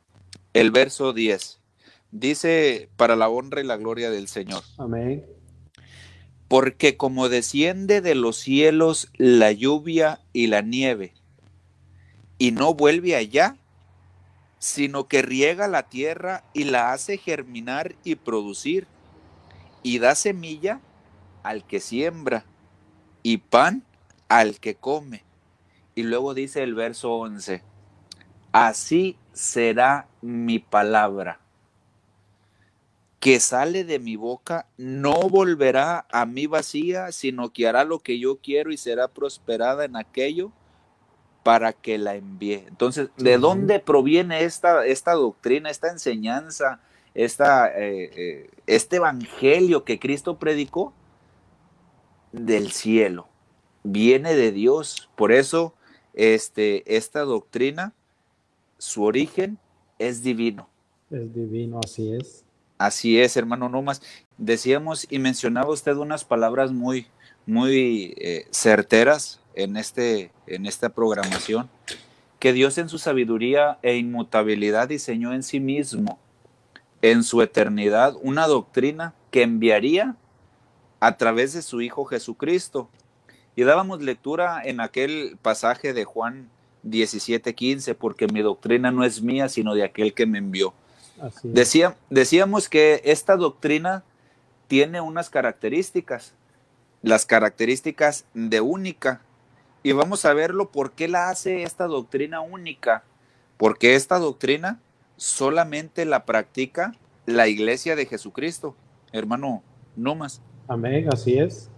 el 0.54 0.70
verso 0.70 1.12
10. 1.12 1.58
Dice, 2.10 2.88
para 2.96 3.16
la 3.16 3.28
honra 3.28 3.60
y 3.60 3.64
la 3.64 3.76
gloria 3.76 4.10
del 4.10 4.28
Señor. 4.28 4.62
Amén. 4.76 5.24
Porque 6.48 6.96
como 6.98 7.30
desciende 7.30 8.02
de 8.02 8.14
los 8.14 8.36
cielos 8.36 9.08
la 9.16 9.52
lluvia 9.52 10.20
y 10.34 10.48
la 10.48 10.60
nieve, 10.60 11.14
y 12.42 12.50
no 12.50 12.74
vuelve 12.74 13.14
allá, 13.14 13.56
sino 14.58 15.06
que 15.06 15.22
riega 15.22 15.68
la 15.68 15.84
tierra 15.84 16.42
y 16.52 16.64
la 16.64 16.92
hace 16.92 17.16
germinar 17.16 17.94
y 18.02 18.16
producir, 18.16 18.88
y 19.84 20.00
da 20.00 20.16
semilla 20.16 20.80
al 21.44 21.64
que 21.64 21.78
siembra, 21.78 22.44
y 23.22 23.36
pan 23.36 23.84
al 24.28 24.58
que 24.58 24.74
come. 24.74 25.22
Y 25.94 26.02
luego 26.02 26.34
dice 26.34 26.64
el 26.64 26.74
verso 26.74 27.12
11, 27.12 27.62
así 28.50 29.16
será 29.32 30.08
mi 30.20 30.58
palabra 30.58 31.38
que 33.20 33.38
sale 33.38 33.84
de 33.84 34.00
mi 34.00 34.16
boca 34.16 34.66
no 34.76 35.28
volverá 35.28 36.06
a 36.10 36.26
mí 36.26 36.48
vacía, 36.48 37.12
sino 37.12 37.52
que 37.52 37.68
hará 37.68 37.84
lo 37.84 38.00
que 38.00 38.18
yo 38.18 38.38
quiero 38.38 38.72
y 38.72 38.76
será 38.76 39.06
prosperada 39.06 39.84
en 39.84 39.94
aquello 39.94 40.50
para 41.42 41.72
que 41.72 41.98
la 41.98 42.14
envíe. 42.14 42.64
Entonces, 42.68 43.08
¿de 43.16 43.38
dónde 43.38 43.80
proviene 43.80 44.44
esta, 44.44 44.86
esta 44.86 45.12
doctrina, 45.12 45.70
esta 45.70 45.90
enseñanza, 45.90 46.80
esta, 47.14 47.68
eh, 47.68 48.10
eh, 48.14 48.50
este 48.66 48.96
evangelio 48.96 49.84
que 49.84 49.98
Cristo 49.98 50.38
predicó? 50.38 50.92
Del 52.32 52.72
cielo, 52.72 53.28
viene 53.82 54.34
de 54.34 54.52
Dios. 54.52 55.10
Por 55.16 55.32
eso, 55.32 55.74
este, 56.14 56.96
esta 56.96 57.20
doctrina, 57.20 57.92
su 58.78 59.04
origen 59.04 59.58
es 59.98 60.22
divino. 60.22 60.68
Es 61.10 61.34
divino, 61.34 61.80
así 61.84 62.14
es. 62.14 62.44
Así 62.78 63.20
es, 63.20 63.36
hermano 63.36 63.68
Nomas. 63.68 64.00
Decíamos 64.38 65.06
y 65.10 65.18
mencionaba 65.18 65.70
usted 65.70 65.96
unas 65.96 66.24
palabras 66.24 66.72
muy, 66.72 67.06
muy 67.44 68.14
eh, 68.16 68.46
certeras 68.50 69.41
en, 69.54 69.76
este, 69.76 70.30
en 70.46 70.66
esta 70.66 70.90
programación, 70.90 71.68
que 72.38 72.52
Dios 72.52 72.78
en 72.78 72.88
su 72.88 72.98
sabiduría 72.98 73.78
e 73.82 73.96
inmutabilidad 73.96 74.88
diseñó 74.88 75.32
en 75.32 75.42
sí 75.42 75.60
mismo, 75.60 76.18
en 77.00 77.22
su 77.22 77.42
eternidad, 77.42 78.14
una 78.22 78.46
doctrina 78.46 79.14
que 79.30 79.42
enviaría 79.42 80.16
a 81.00 81.16
través 81.16 81.52
de 81.52 81.62
su 81.62 81.80
Hijo 81.80 82.04
Jesucristo. 82.04 82.88
Y 83.54 83.62
dábamos 83.62 84.02
lectura 84.02 84.62
en 84.64 84.80
aquel 84.80 85.36
pasaje 85.42 85.92
de 85.92 86.04
Juan 86.04 86.48
17:15, 86.84 87.94
porque 87.94 88.26
mi 88.26 88.40
doctrina 88.40 88.90
no 88.90 89.04
es 89.04 89.22
mía, 89.22 89.48
sino 89.48 89.74
de 89.74 89.84
aquel 89.84 90.14
que 90.14 90.26
me 90.26 90.38
envió 90.38 90.74
decíamos 92.10 92.68
que 92.68 93.02
esta 93.04 93.36
doctrina 93.36 94.02
tiene 94.68 95.00
unas 95.00 95.30
características, 95.30 96.32
las 97.02 97.26
características 97.26 98.24
de 98.34 98.60
única. 98.60 99.20
Y 99.82 99.92
vamos 99.92 100.24
a 100.24 100.34
verlo 100.34 100.70
por 100.70 100.92
qué 100.92 101.08
la 101.08 101.28
hace 101.28 101.62
esta 101.62 101.86
doctrina 101.86 102.40
única. 102.40 103.04
Porque 103.56 103.94
esta 103.94 104.18
doctrina 104.18 104.80
solamente 105.16 106.04
la 106.04 106.24
practica 106.24 106.94
la 107.26 107.48
iglesia 107.48 107.94
de 107.94 108.06
Jesucristo, 108.06 108.74
hermano 109.12 109.62
no 109.94 110.14
más. 110.14 110.40
Amén, 110.68 111.08
así 111.12 111.38
es. 111.38 111.70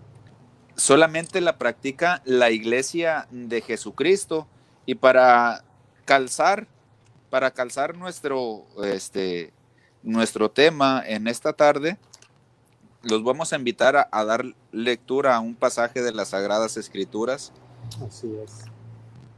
Solamente 0.76 1.40
la 1.40 1.58
practica 1.58 2.22
la 2.24 2.50
iglesia 2.50 3.26
de 3.30 3.60
Jesucristo. 3.60 4.46
Y 4.86 4.96
para 4.96 5.64
calzar 6.04 6.66
para 7.34 7.50
calzar 7.50 7.96
nuestro, 7.96 8.64
este, 8.84 9.52
nuestro 10.04 10.52
tema 10.52 11.02
en 11.04 11.26
esta 11.26 11.52
tarde, 11.52 11.98
los 13.02 13.24
vamos 13.24 13.52
a 13.52 13.56
invitar 13.56 14.08
a, 14.08 14.24
dar 14.24 14.44
lectura 14.70 15.34
a 15.34 15.40
un 15.40 15.56
pasaje 15.56 16.00
de 16.00 16.12
las 16.12 16.28
Sagradas 16.28 16.76
Escrituras. 16.76 17.52
Así 18.02 18.34
es. 18.42 18.64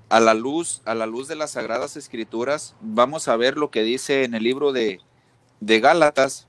a 0.08 0.20
la 0.20 0.34
luz, 0.34 0.82
a 0.84 0.94
la 0.94 1.06
luz 1.06 1.28
de 1.28 1.36
las 1.36 1.52
Sagradas 1.52 1.96
Escrituras, 1.96 2.74
vamos 2.80 3.28
a 3.28 3.36
ver 3.36 3.56
lo 3.56 3.70
que 3.70 3.82
dice 3.82 4.24
en 4.24 4.34
el 4.34 4.44
libro 4.44 4.72
de, 4.72 5.00
de 5.60 5.80
Gálatas. 5.80 6.46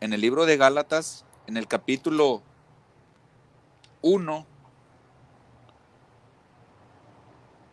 En 0.00 0.12
el 0.12 0.20
libro 0.20 0.46
de 0.46 0.56
Gálatas, 0.56 1.24
en 1.46 1.56
el 1.56 1.66
capítulo 1.66 2.42
1, 4.02 4.46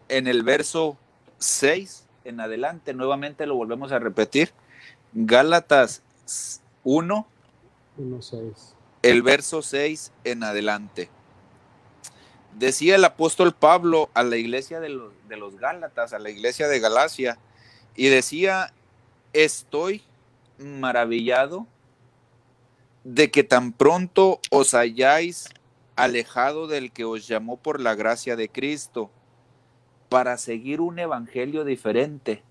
en 0.10 0.28
el 0.28 0.44
verso 0.44 0.98
6 1.38 2.06
en 2.26 2.40
adelante, 2.40 2.94
nuevamente 2.94 3.46
lo 3.46 3.56
volvemos 3.56 3.92
a 3.92 4.00
repetir. 4.00 4.52
Gálatas 5.14 6.04
1, 6.84 7.28
1 7.98 8.22
6. 8.22 8.76
el 9.02 9.22
verso 9.24 9.62
6 9.62 10.12
en 10.24 10.44
adelante. 10.44 11.10
Decía 12.60 12.98
el 12.98 13.06
apóstol 13.06 13.54
Pablo 13.54 14.10
a 14.14 14.22
la 14.22 14.36
iglesia 14.36 14.82
de 14.82 14.90
los, 14.90 15.14
de 15.30 15.38
los 15.38 15.56
Gálatas, 15.56 16.12
a 16.12 16.20
la 16.20 16.30
iglesia 16.30 16.68
de 16.68 16.82
Galacia, 16.82 17.40
y 17.96 18.10
decía, 18.10 18.74
estoy 19.32 20.04
maravillado 20.58 21.68
de 23.06 23.32
que 23.32 23.46
tan 23.46 23.72
pronto 23.72 24.42
os 24.52 24.74
hayáis 24.74 25.48
alejado 25.96 26.68
del 26.68 26.92
que 26.92 27.06
os 27.06 27.30
llamó 27.30 27.56
por 27.56 27.80
la 27.80 27.96
gracia 27.96 28.36
de 28.36 28.50
Cristo 28.50 29.10
para 30.10 30.38
seguir 30.38 30.82
un 30.82 31.00
evangelio 31.00 31.64
diferente. 31.64 32.44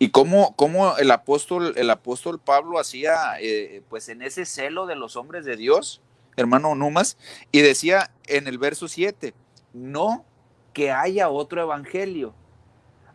Y 0.00 0.10
cómo, 0.10 0.56
cómo 0.56 0.96
el 0.96 1.12
apóstol, 1.12 1.74
el 1.76 1.90
apóstol 1.90 2.40
Pablo 2.40 2.80
hacía, 2.80 3.38
eh, 3.40 3.82
pues 3.88 4.08
en 4.08 4.22
ese 4.22 4.46
celo 4.46 4.86
de 4.86 4.96
los 4.96 5.14
hombres 5.14 5.44
de 5.44 5.56
Dios, 5.56 6.00
hermano 6.40 6.74
Numas, 6.74 7.16
y 7.52 7.60
decía 7.60 8.10
en 8.26 8.46
el 8.46 8.58
verso 8.58 8.88
7, 8.88 9.34
no 9.72 10.24
que 10.72 10.90
haya 10.90 11.28
otro 11.28 11.62
evangelio. 11.62 12.34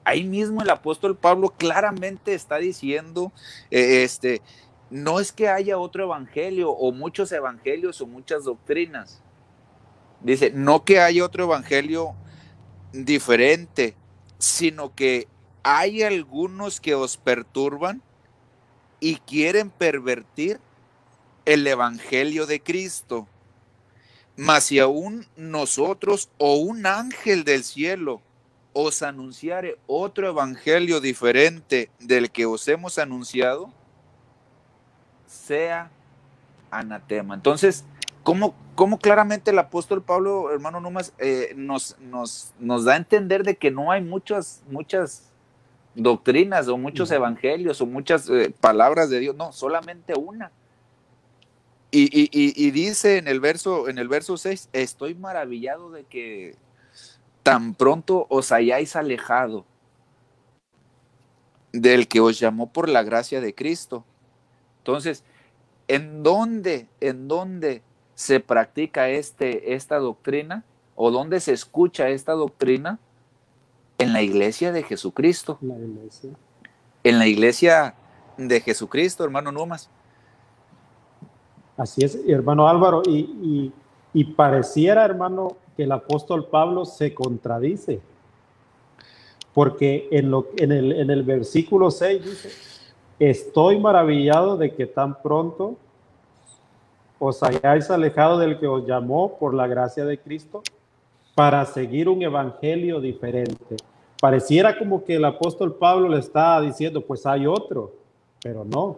Ahí 0.05 0.23
mismo 0.23 0.61
el 0.61 0.69
apóstol 0.69 1.15
Pablo 1.15 1.49
claramente 1.49 2.33
está 2.33 2.57
diciendo, 2.57 3.31
eh, 3.71 4.03
este, 4.03 4.41
no 4.89 5.19
es 5.19 5.31
que 5.31 5.47
haya 5.47 5.77
otro 5.77 6.03
evangelio 6.03 6.71
o 6.71 6.91
muchos 6.91 7.31
evangelios 7.31 8.01
o 8.01 8.07
muchas 8.07 8.43
doctrinas. 8.43 9.21
Dice, 10.21 10.51
no 10.53 10.83
que 10.83 10.99
haya 10.99 11.25
otro 11.25 11.45
evangelio 11.45 12.15
diferente, 12.91 13.95
sino 14.37 14.93
que 14.93 15.27
hay 15.63 16.03
algunos 16.03 16.81
que 16.81 16.95
os 16.95 17.17
perturban 17.17 18.01
y 18.99 19.15
quieren 19.15 19.69
pervertir 19.69 20.59
el 21.45 21.65
evangelio 21.67 22.45
de 22.45 22.61
Cristo. 22.61 23.27
Mas 24.35 24.65
si 24.65 24.79
aún 24.79 25.27
nosotros 25.35 26.29
o 26.37 26.55
un 26.55 26.85
ángel 26.85 27.43
del 27.43 27.63
cielo 27.63 28.21
os 28.73 29.03
anunciare 29.03 29.77
otro 29.85 30.27
evangelio 30.27 30.99
diferente 30.99 31.91
del 31.99 32.31
que 32.31 32.45
os 32.45 32.67
hemos 32.67 32.97
anunciado, 32.97 33.71
sea 35.27 35.91
anatema. 36.71 37.35
Entonces, 37.35 37.85
¿cómo, 38.23 38.55
cómo 38.73 38.97
claramente 38.97 39.51
el 39.51 39.59
apóstol 39.59 40.01
Pablo, 40.01 40.51
hermano 40.51 40.79
Numas, 40.79 41.13
eh, 41.19 41.53
nos, 41.55 41.97
nos, 41.99 42.53
nos, 42.59 42.85
da 42.85 42.93
a 42.93 42.97
entender 42.97 43.43
de 43.43 43.55
que 43.57 43.69
no 43.69 43.91
hay 43.91 44.01
muchas, 44.01 44.63
muchas 44.69 45.29
doctrinas 45.93 46.67
o 46.67 46.77
muchos 46.77 47.11
evangelios 47.11 47.79
o 47.81 47.85
muchas 47.85 48.27
eh, 48.29 48.51
palabras 48.59 49.11
de 49.11 49.19
Dios, 49.19 49.35
no, 49.35 49.51
solamente 49.51 50.13
una. 50.15 50.51
Y, 51.95 52.05
y, 52.11 52.29
y, 52.31 52.71
dice 52.71 53.19
en 53.19 53.27
el 53.27 53.39
verso, 53.39 53.87
en 53.87 53.99
el 53.99 54.07
verso 54.07 54.35
6, 54.35 54.69
estoy 54.73 55.13
maravillado 55.13 55.91
de 55.91 56.05
que 56.05 56.55
tan 57.43 57.75
pronto 57.75 58.25
os 58.29 58.51
hayáis 58.51 58.95
alejado 58.95 59.63
del 61.71 62.07
que 62.07 62.19
os 62.19 62.39
llamó 62.39 62.73
por 62.73 62.89
la 62.89 63.03
gracia 63.03 63.41
de 63.41 63.53
Cristo. 63.53 64.05
Entonces, 64.79 65.23
¿en 65.87 66.23
dónde, 66.23 66.87
en 66.99 67.27
dónde 67.27 67.83
se 68.15 68.39
practica 68.39 69.09
este, 69.09 69.75
esta 69.75 69.99
doctrina 69.99 70.63
o 70.95 71.11
dónde 71.11 71.39
se 71.41 71.53
escucha 71.53 72.09
esta 72.09 72.31
doctrina? 72.31 72.97
En 73.99 74.13
la 74.13 74.23
iglesia 74.23 74.71
de 74.71 74.81
Jesucristo. 74.81 75.59
La 75.61 75.75
iglesia. 75.75 76.31
En 77.03 77.19
la 77.19 77.27
iglesia 77.27 77.93
de 78.37 78.61
Jesucristo, 78.61 79.23
hermano 79.23 79.51
Numas. 79.51 79.91
Así 81.77 82.03
es, 82.03 82.19
hermano 82.27 82.67
Álvaro, 82.67 83.01
y, 83.05 83.71
pareciera, 84.35 85.05
hermano, 85.05 85.55
que 85.75 85.83
el 85.83 85.91
apóstol 85.91 86.45
Pablo 86.45 86.85
se 86.85 87.13
contradice, 87.13 87.99
porque 89.53 90.07
en, 90.11 90.29
lo, 90.29 90.47
en, 90.57 90.71
el, 90.71 90.91
en 90.91 91.09
el 91.09 91.23
versículo 91.23 91.89
6 91.89 92.23
dice, 92.23 92.49
estoy 93.19 93.79
maravillado 93.79 94.57
de 94.57 94.73
que 94.73 94.85
tan 94.85 95.21
pronto 95.21 95.75
os 97.19 97.41
hayáis 97.41 97.89
alejado 97.89 98.37
del 98.37 98.59
que 98.59 98.67
os 98.67 98.85
llamó 98.85 99.37
por 99.37 99.53
la 99.53 99.65
gracia 99.65 100.05
de 100.05 100.19
Cristo 100.19 100.61
para 101.35 101.65
seguir 101.65 102.09
un 102.09 102.21
evangelio 102.21 102.99
diferente. 102.99 103.77
Pareciera 104.19 104.77
como 104.77 105.03
que 105.03 105.15
el 105.15 105.25
apóstol 105.25 105.75
Pablo 105.75 106.09
le 106.09 106.19
está 106.19 106.59
diciendo, 106.61 107.01
pues 107.01 107.25
hay 107.25 107.47
otro, 107.47 107.93
pero 108.41 108.63
no, 108.63 108.97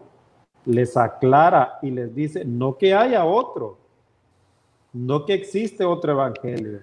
les 0.65 0.97
aclara 0.97 1.79
y 1.81 1.91
les 1.91 2.13
dice, 2.13 2.43
no 2.43 2.77
que 2.77 2.93
haya 2.93 3.25
otro, 3.25 3.77
no 4.93 5.25
que 5.25 5.33
existe 5.33 5.85
otro 5.85 6.13
evangelio, 6.13 6.79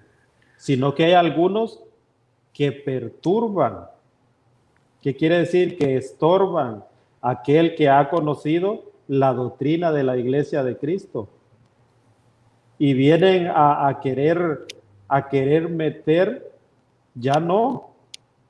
sino 0.57 0.95
que 0.95 1.05
hay 1.05 1.13
algunos 1.13 1.83
que 2.53 2.71
perturban. 2.71 3.87
¿Qué 5.01 5.17
quiere 5.17 5.39
decir? 5.39 5.77
Que 5.77 5.97
estorban 5.97 6.85
aquel 7.21 7.75
que 7.75 7.89
ha 7.89 8.09
conocido 8.09 8.85
la 9.09 9.33
doctrina 9.33 9.91
de 9.91 10.05
la 10.05 10.17
iglesia 10.17 10.63
de 10.63 10.77
Cristo. 10.77 11.29
Y 12.79 12.95
vienen 12.95 13.49
a, 13.55 13.99
querer, 14.03 14.67
a 15.09 15.29
querer 15.29 15.69
meter 15.69 16.53
ya 17.15 17.41
no 17.41 17.91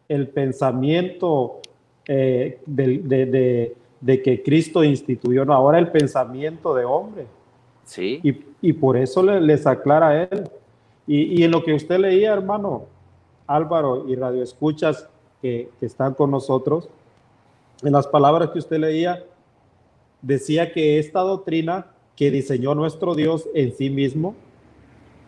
el 0.08 0.28
pensamiento 0.28 1.60
eh, 2.06 2.60
de 2.66 3.76
de 4.02 4.20
que 4.20 4.42
Cristo 4.42 4.84
instituyó, 4.84 5.44
no, 5.44 5.54
ahora 5.54 5.78
el 5.78 5.90
pensamiento 5.90 6.74
de 6.74 6.84
hombre. 6.84 7.26
Sí. 7.84 8.20
Y, 8.22 8.44
y 8.60 8.72
por 8.72 8.96
eso 8.96 9.22
le, 9.22 9.40
les 9.40 9.66
aclara 9.66 10.08
a 10.08 10.22
él. 10.24 10.50
Y, 11.06 11.40
y, 11.40 11.44
en 11.44 11.52
lo 11.52 11.64
que 11.64 11.72
usted 11.72 11.98
leía, 11.98 12.32
hermano 12.32 12.86
Álvaro 13.46 14.08
y 14.08 14.14
Radio 14.16 14.42
Escuchas 14.42 15.08
que, 15.40 15.70
que 15.78 15.86
están 15.86 16.14
con 16.14 16.30
nosotros, 16.30 16.88
en 17.82 17.92
las 17.92 18.06
palabras 18.06 18.50
que 18.50 18.58
usted 18.58 18.78
leía, 18.78 19.24
decía 20.20 20.72
que 20.72 20.98
esta 20.98 21.20
doctrina 21.20 21.86
que 22.16 22.30
diseñó 22.30 22.74
nuestro 22.74 23.14
Dios 23.14 23.48
en 23.54 23.72
sí 23.72 23.88
mismo 23.88 24.34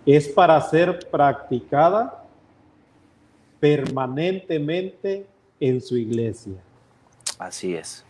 es 0.04 0.28
para 0.28 0.60
ser 0.60 1.08
practicada 1.10 2.24
permanentemente 3.60 5.26
en 5.60 5.80
su 5.80 5.96
iglesia. 5.96 6.54
Así 7.38 7.74
es. 7.74 8.04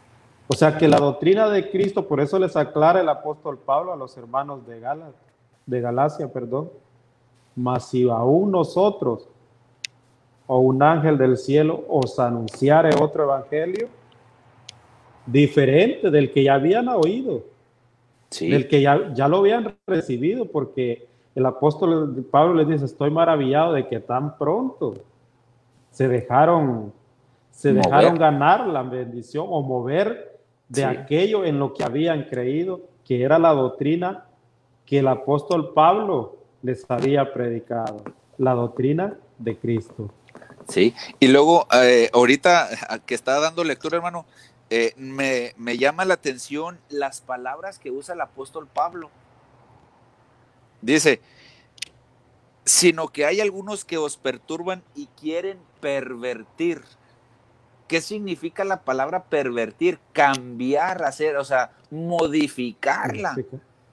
O 0.47 0.55
sea 0.55 0.77
que 0.77 0.89
la 0.89 0.99
doctrina 0.99 1.49
de 1.49 1.71
Cristo, 1.71 2.07
por 2.07 2.21
eso 2.21 2.39
les 2.39 2.55
aclara 2.57 3.01
el 3.01 3.09
apóstol 3.09 3.59
Pablo 3.59 3.93
a 3.93 3.97
los 3.97 4.17
hermanos 4.17 4.67
de, 4.67 4.79
Gala, 4.79 5.11
de 5.65 5.81
Galacia, 5.81 6.31
perdón, 6.31 6.71
mas 7.57 7.89
si 7.89 8.09
aún 8.09 8.51
nosotros 8.51 9.29
o 10.47 10.59
un 10.59 10.83
ángel 10.83 11.17
del 11.17 11.39
cielo 11.39 11.85
os 11.89 12.19
anunciare 12.19 12.91
otro 13.01 13.25
evangelio 13.25 13.89
diferente 15.25 16.11
del 16.11 16.31
que 16.31 16.45
ya 16.45 16.55
habían 16.55 16.89
oído, 16.89 17.45
sí. 18.29 18.51
del 18.51 18.69
que 18.69 18.83
ya, 18.83 19.15
ya 19.15 19.27
lo 19.29 19.39
habían 19.39 19.75
recibido, 19.87 20.45
porque 20.45 21.09
el 21.35 21.47
apóstol 21.47 22.27
Pablo 22.31 22.53
les 22.53 22.69
dice, 22.69 22.85
estoy 22.85 23.11
maravillado 23.11 23.73
de 23.73 23.89
que 23.89 24.01
tan 24.01 24.37
pronto 24.37 24.95
se 25.91 26.07
dejaron, 26.07 26.93
se 27.51 27.73
mover. 27.73 27.85
dejaron 27.85 28.19
ganar 28.19 28.67
la 28.67 28.83
bendición 28.83 29.47
o 29.49 29.63
mover 29.63 30.34
de 30.69 30.83
sí. 30.83 30.87
aquello 30.87 31.45
en 31.45 31.59
lo 31.59 31.75
que 31.75 31.85
habían 31.85 32.25
creído, 32.25 32.83
que 33.05 33.23
era 33.23 33.39
la 33.39 33.51
doctrina 33.51 34.27
que 34.87 34.99
el 34.99 35.09
apóstol 35.09 35.73
Pablo 35.75 36.37
les 36.63 36.85
había 36.91 37.33
predicado, 37.33 38.03
la 38.39 38.53
doctrina 38.55 39.17
de 39.39 39.57
Cristo. 39.57 40.11
Sí, 40.69 40.95
y 41.21 41.29
luego 41.29 41.67
eh, 41.73 42.11
ahorita 42.13 43.01
que 43.07 43.15
está 43.15 43.39
dando 43.39 43.65
lectura, 43.65 43.97
hermano, 43.97 44.27
eh, 44.71 44.95
me, 44.97 45.53
me, 45.59 45.77
llama 45.77 46.05
la 46.05 46.15
atención 46.15 46.81
las 46.89 47.21
palabras 47.21 47.79
que 47.79 47.91
usa 47.91 48.15
el 48.15 48.23
apóstol 48.23 48.67
Pablo. 48.67 49.11
Dice, 50.81 51.21
sino 52.65 53.09
que 53.09 53.27
hay 53.27 53.41
algunos 53.41 53.85
que 53.85 53.99
os 53.99 54.17
perturban 54.17 54.83
y 54.95 55.07
quieren 55.21 55.59
pervertir. 55.81 56.83
¿Qué 57.89 58.01
significa 58.01 58.65
la 58.65 58.83
palabra 58.83 59.25
pervertir? 59.25 59.99
Cambiar, 60.13 61.05
hacer, 61.05 61.37
o 61.37 61.45
sea, 61.45 61.73
modificarla. 61.91 63.37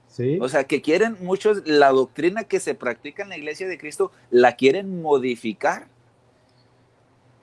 ¿Sí? 0.08 0.38
O 0.40 0.48
sea, 0.48 0.64
que 0.64 0.82
quieren 0.82 1.16
muchos, 1.20 1.62
la 1.66 1.90
doctrina 1.90 2.44
que 2.44 2.60
se 2.60 2.74
practica 2.74 3.22
en 3.22 3.30
la 3.30 3.36
iglesia 3.36 3.66
de 3.66 3.78
Cristo, 3.78 4.12
la 4.30 4.56
quieren 4.56 5.02
modificar. 5.02 5.88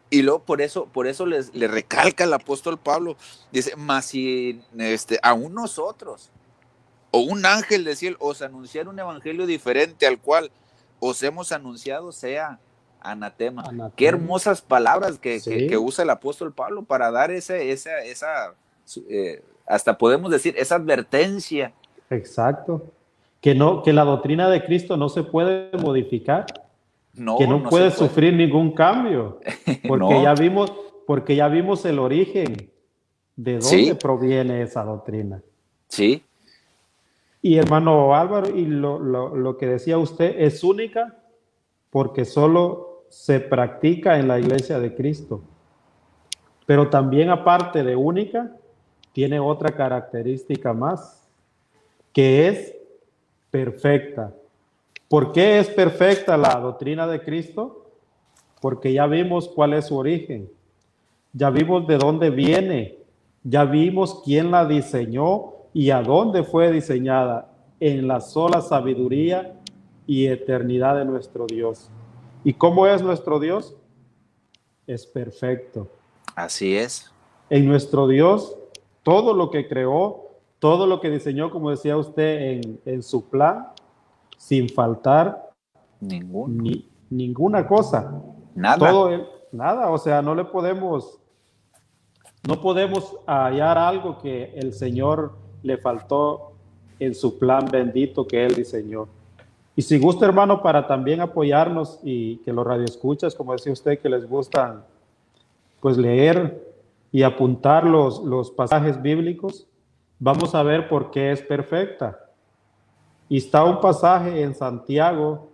Y 0.10 0.24
luego 0.24 0.44
por 0.44 0.62
eso, 0.62 0.86
por 0.88 1.08
eso 1.08 1.26
les, 1.26 1.54
le 1.54 1.68
recalca 1.68 2.24
el 2.24 2.34
apóstol 2.34 2.80
Pablo, 2.80 3.16
dice, 3.52 3.76
más 3.76 4.06
si 4.06 4.62
este, 4.78 5.20
aún 5.22 5.54
nosotros, 5.54 6.32
o 7.12 7.20
un 7.20 7.46
ángel 7.46 7.84
de 7.84 7.96
cielo, 7.96 8.18
os 8.20 8.42
anunciar 8.42 8.88
un 8.88 9.00
evangelio 9.00 9.46
diferente 9.46 10.08
al 10.08 10.20
cual 10.20 10.52
os 11.00 11.22
hemos 11.22 11.52
anunciado, 11.52 12.12
sea 12.12 12.60
anatema. 13.02 13.92
Qué 13.96 14.08
hermosas 14.08 14.62
palabras 14.62 15.20
que, 15.20 15.40
usa 15.80 16.04
el 16.04 16.10
apóstol 16.10 16.54
Pablo 16.54 16.84
para 16.84 17.12
dar 17.12 17.32
ese, 17.32 17.72
esa, 17.72 18.00
esa 18.00 18.54
eh, 19.10 19.42
hasta 19.66 19.98
podemos 19.98 20.32
decir, 20.32 20.56
esa 20.58 20.76
advertencia. 20.76 21.74
Exacto. 22.10 22.84
Que, 23.42 23.56
no, 23.56 23.84
que 23.84 23.94
la 23.94 24.04
doctrina 24.04 24.50
de 24.50 24.66
Cristo 24.66 24.98
no 24.98 25.10
se 25.10 25.24
puede 25.24 25.72
modificar 25.78 26.46
que 27.38 27.48
no, 27.48 27.64
puede 27.64 27.92
sufrir 27.92 28.34
ningún 28.34 28.72
cambio, 28.72 29.40
porque 29.88 30.22
ya 30.22 30.34
vimos, 30.34 30.74
porque 31.06 31.36
ya 31.36 31.48
vimos 31.48 31.84
el 31.86 32.00
origen 32.00 32.72
de 33.36 33.60
dónde 33.60 33.96
proviene 33.96 34.62
esa 34.62 34.84
doctrina. 34.84 35.42
Sí. 35.88 36.24
Y 37.42 37.58
hermano 37.58 38.16
Álvaro, 38.16 38.56
y 38.56 38.66
lo, 38.66 39.00
lo, 39.00 39.58
que 39.58 39.66
decía 39.66 39.98
usted 39.98 40.42
es 40.42 40.64
única 40.64 41.16
porque 41.90 42.26
solo 42.26 42.89
se 43.10 43.40
practica 43.40 44.20
en 44.20 44.28
la 44.28 44.40
iglesia 44.40 44.80
de 44.80 44.96
Cristo. 44.96 45.42
Pero 46.66 46.90
también 46.90 47.30
aparte 47.30 47.84
de 47.84 47.96
única, 47.96 48.56
tiene 49.12 49.40
otra 49.40 49.72
característica 49.72 50.74
más, 50.74 51.28
que 52.14 52.48
es 52.48 52.76
perfecta. 53.52 54.34
¿Por 55.08 55.32
qué 55.32 55.60
es 55.60 55.70
perfecta 55.70 56.38
la 56.38 56.60
doctrina 56.60 57.08
de 57.08 57.22
Cristo? 57.22 57.92
Porque 58.62 58.94
ya 58.94 59.08
vimos 59.08 59.48
cuál 59.48 59.74
es 59.74 59.88
su 59.88 59.98
origen, 59.98 60.50
ya 61.34 61.50
vimos 61.50 61.88
de 61.88 61.98
dónde 61.98 62.30
viene, 62.30 63.00
ya 63.44 63.66
vimos 63.66 64.22
quién 64.24 64.52
la 64.52 64.66
diseñó 64.66 65.54
y 65.74 65.90
a 65.90 66.02
dónde 66.02 66.44
fue 66.44 66.72
diseñada, 66.72 67.52
en 67.80 68.08
la 68.08 68.20
sola 68.20 68.62
sabiduría 68.62 69.56
y 70.06 70.28
eternidad 70.28 70.98
de 70.98 71.06
nuestro 71.06 71.48
Dios. 71.48 71.90
¿Y 72.44 72.54
cómo 72.54 72.88
es 72.88 73.02
nuestro 73.02 73.40
Dios? 73.40 73.76
Es 74.88 75.06
perfecto. 75.06 75.88
Así 76.36 76.76
es. 76.76 77.12
En 77.50 77.68
nuestro 77.68 78.08
Dios, 78.08 78.56
todo 79.04 79.34
lo 79.34 79.50
que 79.50 79.68
creó, 79.68 80.30
todo 80.60 80.88
lo 80.88 81.00
que 81.02 81.10
diseñó, 81.10 81.52
como 81.52 81.70
decía 81.70 81.98
usted, 81.98 82.52
en, 82.52 82.82
en 82.86 83.04
su 83.04 83.30
plan, 83.30 83.68
sin 84.38 84.70
faltar 84.70 85.52
Ni, 86.00 86.90
ninguna 87.10 87.68
cosa. 87.68 88.22
Nada. 88.56 88.92
nada, 89.52 89.90
o 89.90 89.98
sea, 89.98 90.22
no 90.22 90.34
le 90.34 90.46
podemos, 90.46 91.20
no 92.48 92.62
podemos 92.62 93.18
hallar 93.28 93.78
algo 93.78 94.18
que 94.18 94.54
el 94.56 94.74
Señor 94.74 95.34
le 95.62 95.78
faltó 95.78 96.54
en 97.00 97.14
su 97.14 97.38
plan 97.38 97.68
bendito 97.72 98.26
que 98.28 98.46
Él 98.46 98.56
diseñó. 98.56 99.08
Y 99.80 99.82
si 99.82 99.98
gusta, 99.98 100.26
hermano, 100.26 100.62
para 100.62 100.88
también 100.88 101.22
apoyarnos 101.22 102.02
y 102.04 102.40
que 102.40 102.52
los 102.52 102.68
radioescuchas, 102.68 103.34
como 103.34 103.54
decía 103.54 103.72
usted, 103.72 103.98
que 103.98 104.10
les 104.10 104.28
gustan, 104.28 104.84
pues 105.80 105.98
leer 105.98 106.70
y 107.14 107.24
apuntar 107.24 107.86
los, 107.86 108.22
los 108.22 108.52
pasajes 108.52 109.02
bíblicos, 109.02 109.68
vamos 110.20 110.54
a 110.54 110.64
ver 110.64 110.90
por 110.90 111.12
qué 111.12 111.32
es 111.32 111.42
perfecta. 111.42 112.20
Y 113.30 113.38
está 113.38 113.64
un 113.64 113.80
pasaje 113.80 114.42
en 114.42 114.54
Santiago, 114.54 115.48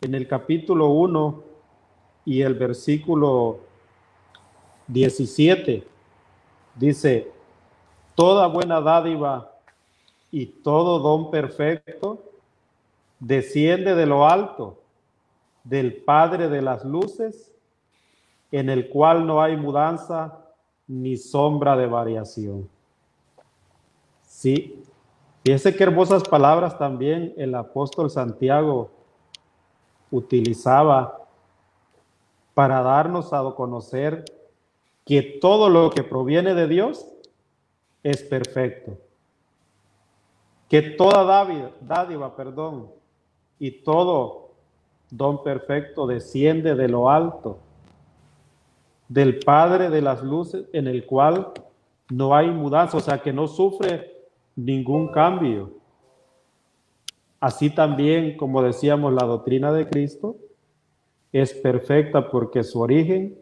en 0.00 0.14
el 0.14 0.26
capítulo 0.26 0.86
1 0.86 1.42
y 2.24 2.40
el 2.40 2.54
versículo 2.54 3.58
17. 4.86 5.86
Dice, 6.76 7.30
toda 8.14 8.46
buena 8.46 8.80
dádiva 8.80 9.52
y 10.30 10.46
todo 10.46 10.98
don 11.00 11.30
perfecto 11.30 12.27
desciende 13.20 13.94
de 13.94 14.06
lo 14.06 14.26
alto, 14.26 14.80
del 15.64 15.96
Padre 15.96 16.48
de 16.48 16.62
las 16.62 16.84
Luces, 16.84 17.52
en 18.50 18.70
el 18.70 18.88
cual 18.88 19.26
no 19.26 19.42
hay 19.42 19.56
mudanza 19.56 20.38
ni 20.86 21.16
sombra 21.16 21.76
de 21.76 21.86
variación. 21.86 22.68
Sí, 24.22 24.82
Fíjense 25.48 25.74
qué 25.74 25.84
hermosas 25.84 26.24
palabras 26.24 26.78
también 26.78 27.32
el 27.38 27.54
apóstol 27.54 28.10
Santiago 28.10 28.90
utilizaba 30.10 31.26
para 32.52 32.82
darnos 32.82 33.32
a 33.32 33.42
conocer 33.54 34.26
que 35.06 35.22
todo 35.22 35.70
lo 35.70 35.88
que 35.88 36.02
proviene 36.02 36.54
de 36.54 36.66
Dios 36.68 37.06
es 38.02 38.22
perfecto. 38.24 38.98
Que 40.68 40.82
toda 40.82 41.24
dádiva, 41.24 41.70
dádiva, 41.80 42.36
perdón, 42.36 42.90
y 43.58 43.82
todo 43.82 44.50
don 45.10 45.42
perfecto 45.42 46.06
desciende 46.06 46.74
de 46.74 46.88
lo 46.88 47.10
alto, 47.10 47.58
del 49.08 49.38
Padre 49.38 49.88
de 49.88 50.02
las 50.02 50.22
luces, 50.22 50.66
en 50.72 50.86
el 50.86 51.06
cual 51.06 51.52
no 52.10 52.34
hay 52.34 52.50
mudanza, 52.50 52.98
o 52.98 53.00
sea, 53.00 53.22
que 53.22 53.32
no 53.32 53.46
sufre 53.46 54.12
ningún 54.54 55.10
cambio. 55.10 55.72
Así 57.40 57.70
también, 57.70 58.36
como 58.36 58.62
decíamos, 58.62 59.12
la 59.12 59.26
doctrina 59.26 59.72
de 59.72 59.88
Cristo 59.88 60.36
es 61.32 61.54
perfecta 61.54 62.30
porque 62.30 62.64
su 62.64 62.80
origen 62.80 63.38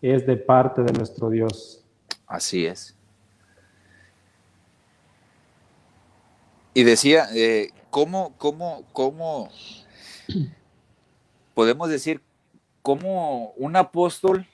es 0.00 0.26
de 0.26 0.36
parte 0.36 0.82
de 0.82 0.92
nuestro 0.92 1.28
Dios. 1.30 1.84
Así 2.26 2.66
es. 2.66 2.97
Y 6.74 6.84
decía, 6.84 7.26
eh, 7.34 7.70
¿cómo, 7.90 8.34
cómo, 8.38 8.84
cómo 8.92 9.50
podemos 11.54 11.88
decir 11.88 12.22
cómo 12.82 13.52
un 13.56 13.76
apóstol 13.76 14.46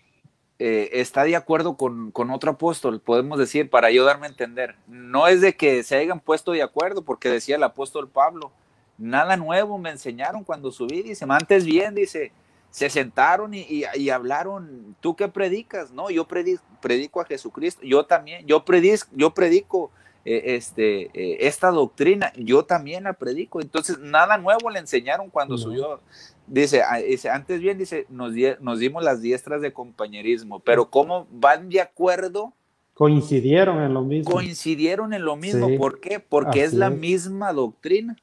eh, 0.59 1.00
está 1.00 1.24
de 1.24 1.35
acuerdo 1.35 1.77
con, 1.77 2.31
otro 2.31 2.53
apóstol, 2.53 3.00
podemos 3.00 3.38
decir, 3.38 3.68
para 3.68 3.88
ayudarme 3.88 4.27
a 4.27 4.31
entender. 4.31 4.77
No 4.87 5.27
es 5.27 5.40
de 5.40 5.57
que 5.57 5.83
se 5.83 5.96
hayan 5.96 6.20
puesto 6.20 6.53
de 6.53 6.62
acuerdo, 6.62 7.03
porque 7.03 7.29
decía 7.29 7.57
el 7.57 7.62
apóstol 7.64 8.09
Pablo, 8.09 8.53
nada 8.96 9.37
nuevo 9.37 9.79
me 9.79 9.90
enseñaron 9.90 10.44
cuando 10.44 10.70
subí, 10.70 11.03
dice, 11.03 11.27
antes 11.29 11.64
bien, 11.64 11.94
dice, 11.94 12.33
se 12.70 12.88
sentaron 12.88 13.53
y, 13.53 13.85
hablaron, 14.09 14.96
¿tú 15.00 15.16
qué 15.16 15.29
predicas? 15.29 15.90
No, 15.90 16.09
yo 16.09 16.27
predico, 16.27 17.20
a 17.20 17.24
Jesucristo, 17.24 17.83
yo 17.85 18.07
también, 18.07 18.46
yo, 18.46 18.64
predico, 18.64 19.07
yo 19.12 19.35
predico 19.35 19.90
eh, 20.27 20.55
este, 20.57 21.11
eh, 21.13 21.47
esta 21.47 21.71
doctrina, 21.71 22.33
yo 22.37 22.65
también 22.65 23.05
la 23.05 23.13
predico. 23.13 23.61
Entonces, 23.61 23.99
nada 23.99 24.39
nuevo 24.39 24.71
le 24.71 24.79
enseñaron 24.79 25.29
cuando 25.29 25.59
subió. 25.59 26.01
Dice, 26.47 26.83
antes 27.31 27.61
bien, 27.61 27.77
dice, 27.77 28.07
nos, 28.09 28.33
nos 28.61 28.79
dimos 28.79 29.05
las 29.05 29.21
diestras 29.21 29.61
de 29.61 29.75
compañerismo, 29.75 30.61
pero 30.61 30.89
¿cómo 30.89 31.27
van 31.31 31.69
de 31.69 31.83
acuerdo? 31.83 32.55
Coincidieron 32.95 33.83
en 33.83 33.93
lo 33.93 34.03
mismo. 34.03 34.33
Coincidieron 34.33 35.13
en 35.13 35.25
lo 35.25 35.37
mismo. 35.37 35.69
¿Por 35.77 36.01
qué? 36.01 36.21
Porque 36.21 36.65
es 36.65 36.73
la 36.73 36.89
misma 36.89 37.53
doctrina. 37.53 38.17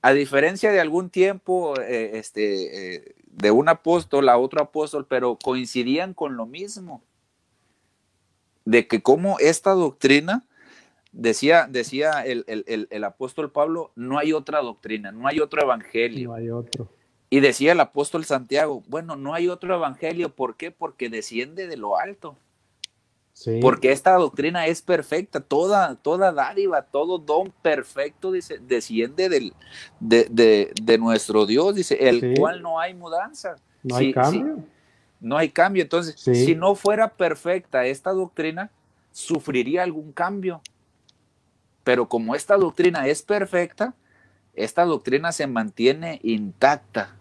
A 0.00 0.12
diferencia 0.12 0.70
de 0.70 0.80
algún 0.80 1.10
tiempo, 1.10 1.74
eh, 1.80 2.10
este, 2.14 3.14
de 3.26 3.50
un 3.50 3.68
apóstol 3.68 4.28
a 4.28 4.38
otro 4.38 4.62
apóstol, 4.62 5.06
pero 5.08 5.36
coincidían 5.42 6.14
con 6.14 6.36
lo 6.36 6.46
mismo. 6.46 7.02
De 8.64 8.86
que 8.86 9.02
como 9.02 9.40
esta 9.40 9.72
doctrina 9.72 10.44
Decía, 11.12 11.68
decía 11.70 12.24
el, 12.24 13.04
apóstol 13.04 13.50
Pablo, 13.52 13.92
no 13.94 14.18
hay 14.18 14.32
otra 14.32 14.62
doctrina, 14.62 15.12
no 15.12 15.28
hay 15.28 15.40
otro 15.40 15.62
evangelio. 15.62 16.30
No 16.30 16.34
hay 16.34 16.48
otro. 16.48 16.88
Y 17.28 17.40
decía 17.40 17.72
el 17.72 17.80
apóstol 17.80 18.24
Santiago, 18.24 18.82
bueno, 18.88 19.16
no 19.16 19.34
hay 19.34 19.48
otro 19.48 19.74
evangelio, 19.74 20.34
¿por 20.34 20.56
qué? 20.56 20.70
Porque 20.70 21.10
desciende 21.10 21.66
de 21.66 21.76
lo 21.76 21.98
alto. 21.98 22.36
Sí. 23.34 23.58
Porque 23.60 23.92
esta 23.92 24.12
doctrina 24.14 24.66
es 24.66 24.82
perfecta, 24.82 25.40
toda, 25.40 25.96
toda 25.96 26.32
dádiva, 26.32 26.82
todo 26.82 27.18
don 27.18 27.50
perfecto 27.62 28.32
dice, 28.32 28.58
desciende 28.58 29.28
del, 29.28 29.54
de, 30.00 30.98
nuestro 30.98 31.46
Dios, 31.46 31.74
dice, 31.74 32.08
el 32.08 32.34
cual 32.38 32.62
no 32.62 32.80
hay 32.80 32.94
mudanza. 32.94 33.56
No 33.82 33.96
hay 33.96 34.12
cambio. 34.12 34.58
no 35.20 35.36
hay 35.36 35.50
cambio. 35.50 35.82
Entonces, 35.82 36.20
si 36.20 36.54
no 36.54 36.74
fuera 36.74 37.08
perfecta 37.08 37.84
esta 37.86 38.12
doctrina, 38.12 38.70
sufriría 39.10 39.82
algún 39.82 40.12
cambio. 40.12 40.60
Pero 41.84 42.08
como 42.08 42.34
esta 42.34 42.56
doctrina 42.56 43.06
es 43.06 43.22
perfecta, 43.22 43.94
esta 44.54 44.84
doctrina 44.84 45.32
se 45.32 45.46
mantiene 45.46 46.20
intacta. 46.22 47.16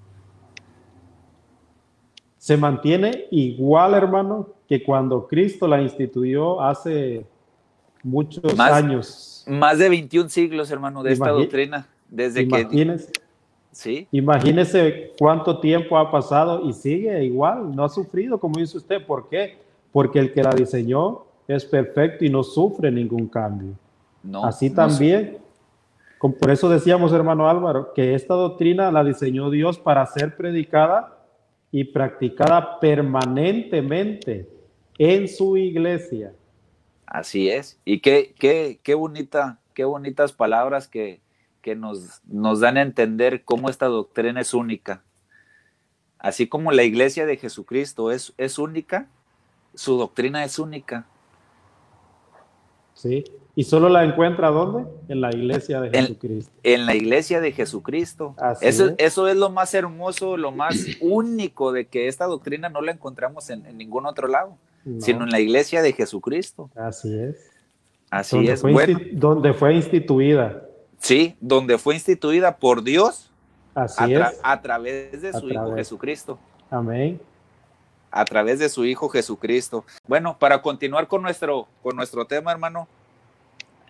Se 2.37 2.57
mantiene 2.57 3.27
igual, 3.31 3.93
hermano, 3.93 4.49
que 4.67 4.83
cuando 4.83 5.27
Cristo 5.27 5.67
la 5.67 5.81
instituyó 5.81 6.61
hace 6.61 7.25
muchos 8.03 8.59
años. 8.59 9.43
Más 9.47 9.77
de 9.77 9.89
21 9.89 10.29
siglos, 10.29 10.71
hermano, 10.71 11.03
de 11.03 11.13
esta 11.13 11.29
doctrina. 11.29 11.87
Desde 12.09 12.41
imagínese, 12.41 13.11
que. 13.11 13.21
Sí. 13.71 14.07
Imagínese 14.11 15.13
cuánto 15.17 15.59
tiempo 15.59 15.97
ha 15.97 16.11
pasado 16.11 16.67
y 16.67 16.73
sigue 16.73 17.23
igual, 17.23 17.73
no 17.73 17.85
ha 17.85 17.89
sufrido, 17.89 18.39
como 18.39 18.59
dice 18.59 18.77
usted. 18.77 19.05
¿Por 19.05 19.29
qué? 19.29 19.57
Porque 19.91 20.19
el 20.19 20.33
que 20.33 20.43
la 20.43 20.51
diseñó 20.51 21.23
es 21.47 21.63
perfecto 21.63 22.25
y 22.25 22.29
no 22.29 22.43
sufre 22.43 22.91
ningún 22.91 23.27
cambio. 23.27 23.75
No, 24.23 24.45
Así 24.45 24.69
también, 24.69 25.39
por 26.19 26.51
eso 26.51 26.69
decíamos, 26.69 27.11
hermano 27.13 27.49
Álvaro, 27.49 27.93
que 27.93 28.13
esta 28.13 28.35
doctrina 28.35 28.91
la 28.91 29.03
diseñó 29.03 29.49
Dios 29.49 29.79
para 29.79 30.05
ser 30.05 30.35
predicada 30.37 31.17
y 31.71 31.85
practicada 31.85 32.79
permanentemente 32.79 34.47
en 34.97 35.27
su 35.27 35.57
iglesia. 35.57 36.33
Así 37.05 37.49
es. 37.49 37.79
Y 37.83 38.01
qué, 38.01 38.35
qué, 38.37 38.79
qué 38.83 38.93
bonita, 38.93 39.59
qué 39.73 39.83
bonitas 39.83 40.31
palabras 40.31 40.87
que, 40.87 41.21
que 41.61 41.75
nos, 41.75 42.21
nos 42.25 42.59
dan 42.59 42.77
a 42.77 42.83
entender 42.83 43.43
cómo 43.43 43.69
esta 43.69 43.87
doctrina 43.87 44.41
es 44.41 44.53
única. 44.53 45.03
Así 46.19 46.47
como 46.47 46.71
la 46.71 46.83
iglesia 46.83 47.25
de 47.25 47.37
Jesucristo 47.37 48.11
es, 48.11 48.33
es 48.37 48.59
única, 48.59 49.07
su 49.73 49.97
doctrina 49.97 50.43
es 50.43 50.59
única. 50.59 51.07
Sí, 52.93 53.23
y 53.55 53.63
solo 53.63 53.89
la 53.89 54.03
encuentra 54.03 54.49
¿dónde? 54.49 54.89
En 55.07 55.21
la 55.21 55.29
iglesia 55.31 55.81
de 55.81 55.89
Jesucristo. 55.89 56.51
En, 56.63 56.85
la 56.85 56.95
iglesia 56.95 57.41
de 57.41 57.51
Jesucristo. 57.51 58.35
eso 58.61 58.87
es. 58.87 58.95
eso 58.97 59.27
es 59.27 59.35
lo 59.35 59.49
más 59.49 59.73
hermoso, 59.73 60.37
lo 60.37 60.51
más 60.51 60.75
único 61.01 61.71
de 61.71 61.85
que 61.85 62.07
esta 62.07 62.25
doctrina 62.25 62.69
no 62.69 62.81
la 62.81 62.91
encontramos 62.91 63.49
en, 63.49 63.65
en 63.65 63.77
ningún 63.77 64.05
otro 64.05 64.27
lado 64.27 64.57
sino 64.99 65.23
en 65.23 65.29
la 65.29 65.39
iglesia 65.39 65.81
de 65.81 65.93
Jesucristo. 65.93 66.69
Así 66.75 67.13
es. 67.17 67.51
Así 68.09 68.47
es. 68.47 68.61
donde 69.13 69.53
fue 69.53 69.73
instituida. 69.73 70.63
Sí, 70.99 71.35
donde 71.39 71.77
fue 71.77 71.95
instituida 71.95 72.57
por 72.57 72.83
Dios. 72.83 73.31
Así 73.73 74.15
a, 74.15 74.29
es. 74.29 74.39
a 74.43 74.61
través 74.61 75.21
de 75.21 75.33
su 75.33 75.47
Hijo 75.49 75.75
Jesucristo. 75.75 76.39
Amén. 76.69 77.19
A 78.09 78.25
través 78.25 78.59
de 78.59 78.67
su 78.69 78.85
Hijo 78.85 79.07
Jesucristo. 79.07 79.85
Bueno, 80.07 80.37
para 80.37 80.61
continuar 80.61 81.07
con 81.07 81.21
nuestro, 81.21 81.67
con 81.81 81.95
nuestro 81.95 82.25
tema, 82.25 82.51
hermano, 82.51 82.87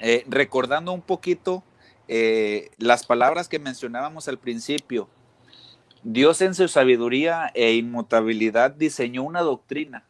eh, 0.01 0.25
recordando 0.27 0.91
un 0.93 1.01
poquito 1.01 1.63
eh, 2.07 2.71
las 2.77 3.05
palabras 3.05 3.47
que 3.47 3.59
mencionábamos 3.59 4.27
al 4.27 4.39
principio, 4.39 5.07
Dios 6.01 6.41
en 6.41 6.55
su 6.55 6.67
sabiduría 6.67 7.51
e 7.53 7.75
inmutabilidad 7.75 8.71
diseñó 8.71 9.21
una 9.21 9.41
doctrina 9.41 10.03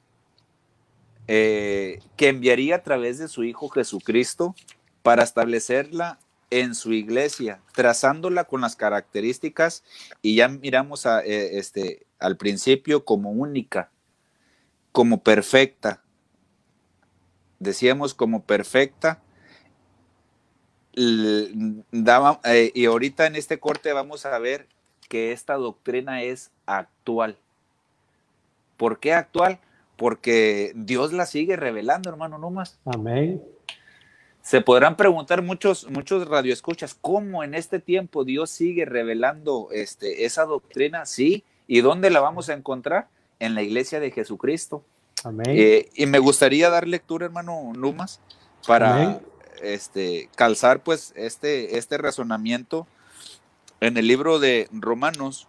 eh, 1.28 2.00
que 2.16 2.30
enviaría 2.30 2.78
a 2.78 2.84
través 2.84 3.20
de 3.20 3.28
su 3.28 3.44
Hijo 3.44 3.68
Jesucristo 3.68 4.56
para 5.04 5.24
establecerla 5.24 6.20
en 6.52 6.74
su 6.74 6.94
iglesia, 6.94 7.62
trazándola 7.74 8.46
con 8.46 8.62
las 8.62 8.78
características 8.78 9.84
y 10.22 10.36
ya 10.36 10.48
miramos 10.48 11.06
a, 11.06 11.20
este, 11.22 12.06
al 12.20 12.38
principio 12.38 13.04
como 13.04 13.32
única, 13.32 13.92
como 14.94 15.22
perfecta. 15.22 16.02
Decíamos 17.60 18.14
como 18.14 18.44
perfecta. 18.44 19.22
Eh, 20.96 22.72
y 22.74 22.86
ahorita 22.86 23.26
en 23.26 23.36
este 23.36 23.60
corte 23.60 23.94
vamos 23.94 24.26
a 24.26 24.38
ver 24.40 24.68
que 25.10 25.32
esta 25.32 25.56
doctrina 25.56 26.24
es 26.24 26.52
actual. 26.66 27.38
¿Por 28.78 29.00
qué 29.00 29.14
actual? 29.14 29.60
porque 30.02 30.72
Dios 30.74 31.14
la 31.14 31.28
sigue 31.28 31.56
revelando, 31.58 32.10
hermano, 32.10 32.40
no 32.40 32.50
más. 32.50 32.80
Amén. 32.86 33.40
Se 34.42 34.60
podrán 34.60 34.98
preguntar 34.98 35.44
muchos, 35.44 35.88
muchos 35.92 36.28
radioescuchas, 36.28 36.96
¿cómo 37.00 37.44
en 37.44 37.54
este 37.54 37.78
tiempo 37.78 38.24
Dios 38.24 38.50
sigue 38.50 38.86
revelando 38.86 39.68
este, 39.72 40.26
esa 40.26 40.46
doctrina? 40.46 41.06
Sí, 41.06 41.44
¿y 41.68 41.82
dónde 41.82 42.10
la 42.10 42.20
vamos 42.20 42.50
a 42.50 42.54
encontrar? 42.54 43.10
En 43.38 43.54
la 43.54 43.62
iglesia 43.62 44.00
de 44.00 44.10
Jesucristo. 44.10 44.84
Amén. 45.24 45.46
Eh, 45.50 45.90
y 45.94 46.08
me 46.08 46.18
gustaría 46.18 46.72
dar 46.72 46.88
lectura, 46.88 47.28
hermano 47.28 47.72
Numas, 47.76 48.22
para 48.66 49.22
este, 49.62 50.30
calzar 50.36 50.82
pues 50.82 51.14
este, 51.16 51.78
este 51.78 51.98
razonamiento 51.98 52.88
en 53.80 53.98
el 53.98 54.08
libro 54.08 54.40
de 54.40 54.70
Romanos, 54.72 55.48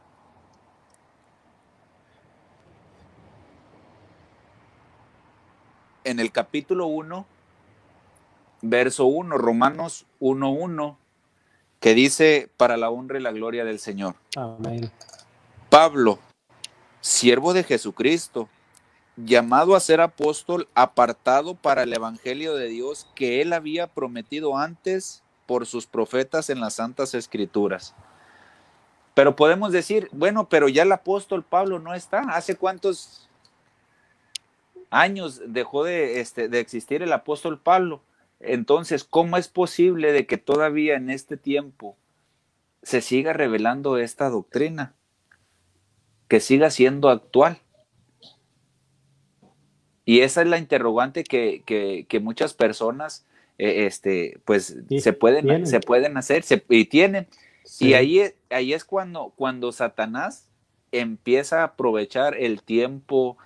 en 6.05 6.18
el 6.18 6.33
capítulo 6.33 6.87
1, 6.87 7.27
verso 8.62 9.05
1, 9.05 9.37
Romanos 9.37 10.07
1.1, 10.20 10.96
que 11.79 11.94
dice, 11.94 12.48
para 12.57 12.77
la 12.77 12.90
honra 12.90 13.18
y 13.18 13.22
la 13.22 13.33
gloria 13.33 13.64
del 13.64 13.79
Señor. 13.79 14.14
Amén. 14.37 14.90
Pablo, 15.68 16.18
siervo 17.01 17.53
de 17.53 17.64
Jesucristo, 17.64 18.48
llamado 19.16 19.77
a 19.77 19.81
ser 19.81 20.01
apóstol, 20.01 20.68
apartado 20.75 21.55
para 21.55 21.83
el 21.83 21.92
Evangelio 21.92 22.55
de 22.55 22.68
Dios 22.68 23.07
que 23.14 23.42
él 23.42 23.53
había 23.53 23.87
prometido 23.87 24.57
antes 24.57 25.22
por 25.46 25.66
sus 25.66 25.87
profetas 25.87 26.51
en 26.51 26.61
las 26.61 26.75
Santas 26.75 27.14
Escrituras. 27.14 27.94
Pero 29.14 29.37
podemos 29.37 29.72
decir, 29.72 30.09
bueno, 30.12 30.48
pero 30.48 30.68
ya 30.68 30.85
el 30.85 30.92
apóstol 30.92 31.44
Pablo 31.44 31.79
no 31.79 31.94
está. 31.94 32.20
¿Hace 32.20 32.57
cuántos 32.57 33.29
años 34.92 35.40
dejó 35.46 35.85
de, 35.85 36.20
este, 36.20 36.48
de 36.48 36.61
existir 36.61 37.03
el 37.03 37.12
apóstol 37.12 37.59
Pablo. 37.59 38.03
Entonces, 38.40 39.05
¿cómo 39.05 39.37
es 39.37 39.48
posible 39.48 40.12
de 40.12 40.27
que 40.27 40.37
todavía 40.37 40.94
en 40.96 41.11
este 41.11 41.37
tiempo 41.37 41.96
se 42.83 43.01
siga 43.01 43.33
revelando 43.33 43.96
esta 43.96 44.29
doctrina? 44.29 44.94
Que 46.29 46.40
siga 46.40 46.70
siendo 46.70 47.09
actual. 47.09 47.59
Y 50.12 50.20
esa 50.20 50.42
es 50.42 50.48
la 50.48 50.59
interrogante 50.59 51.25
que, 51.25 51.62
que, 51.64 52.20
muchas 52.20 52.53
personas 52.53 53.25
eh, 53.57 53.87
este, 53.87 54.38
pues 54.44 54.77
se, 54.98 55.12
pueden, 55.14 55.66
se 55.66 55.81
pueden 55.81 56.18
hacer 56.18 56.44
y 56.68 56.85
tienen. 56.85 57.29
Y 57.81 57.94
ahí, 57.94 58.22
ahí 58.51 58.75
es 58.75 58.85
cuando, 58.85 59.33
cuando 59.37 59.72
Satanás 59.72 60.51
empieza 60.90 61.62
a 61.62 61.64
aprovechar 61.64 62.37
el 62.37 62.62
tiempo, 62.62 63.38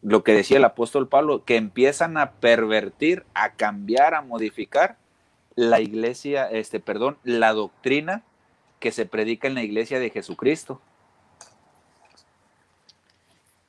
lo 0.00 0.24
que 0.24 0.32
decía 0.32 0.56
el 0.56 0.64
apóstol 0.64 1.10
Pablo, 1.10 1.44
que 1.44 1.56
empiezan 1.56 2.16
a 2.16 2.30
pervertir, 2.30 3.24
a 3.34 3.52
cambiar, 3.52 4.14
a 4.14 4.22
modificar 4.22 4.96
la 5.56 5.82
iglesia, 5.82 6.50
este, 6.50 6.80
perdón, 6.80 7.18
la 7.22 7.52
doctrina 7.52 8.22
que 8.80 8.92
se 8.92 9.04
predica 9.04 9.46
en 9.46 9.56
la 9.56 9.62
iglesia 9.62 9.98
de 9.98 10.08
Jesucristo. 10.08 10.80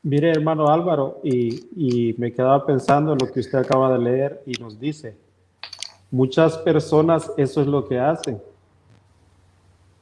Mire, 0.05 0.29
hermano 0.29 0.67
Álvaro, 0.67 1.19
y, 1.23 2.13
me 2.19 2.31
quedaba 2.31 2.63
pensando 2.63 3.13
en 3.13 3.17
lo 3.17 3.31
que 3.31 3.39
usted 3.39 3.57
acaba 3.57 3.91
de 3.91 3.97
leer 3.97 4.43
y 4.45 4.51
nos 4.61 4.79
dice. 4.79 5.17
Muchas 6.11 6.59
personas 6.59 7.31
eso 7.37 7.61
es 7.61 7.65
lo 7.65 7.87
que 7.87 7.97
hacen. 7.97 8.39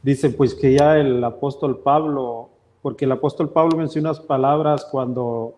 Dicen 0.02 0.36
pues 0.36 0.54
que 0.54 0.74
ya 0.74 0.98
el 0.98 1.24
apóstol 1.24 1.80
Pablo, 1.80 2.50
porque 2.82 3.06
el 3.06 3.13
apóstol 3.13 3.50
Pablo 3.52 3.78
menciona 3.78 4.10
unas 4.10 4.20
palabras 4.20 4.84
cuando 4.84 5.56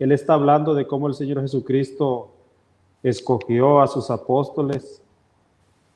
él 0.00 0.10
está 0.10 0.34
hablando 0.34 0.74
de 0.74 0.88
cómo 0.88 1.06
el 1.06 1.14
Señor 1.14 1.40
Jesucristo 1.42 2.30
escogió 3.04 3.80
a 3.80 3.86
sus 3.86 4.10
apóstoles 4.10 5.00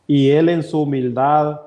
y 0.07 0.31
Él 0.31 0.49
en 0.49 0.63
su 0.63 0.83
humildad 0.83 1.61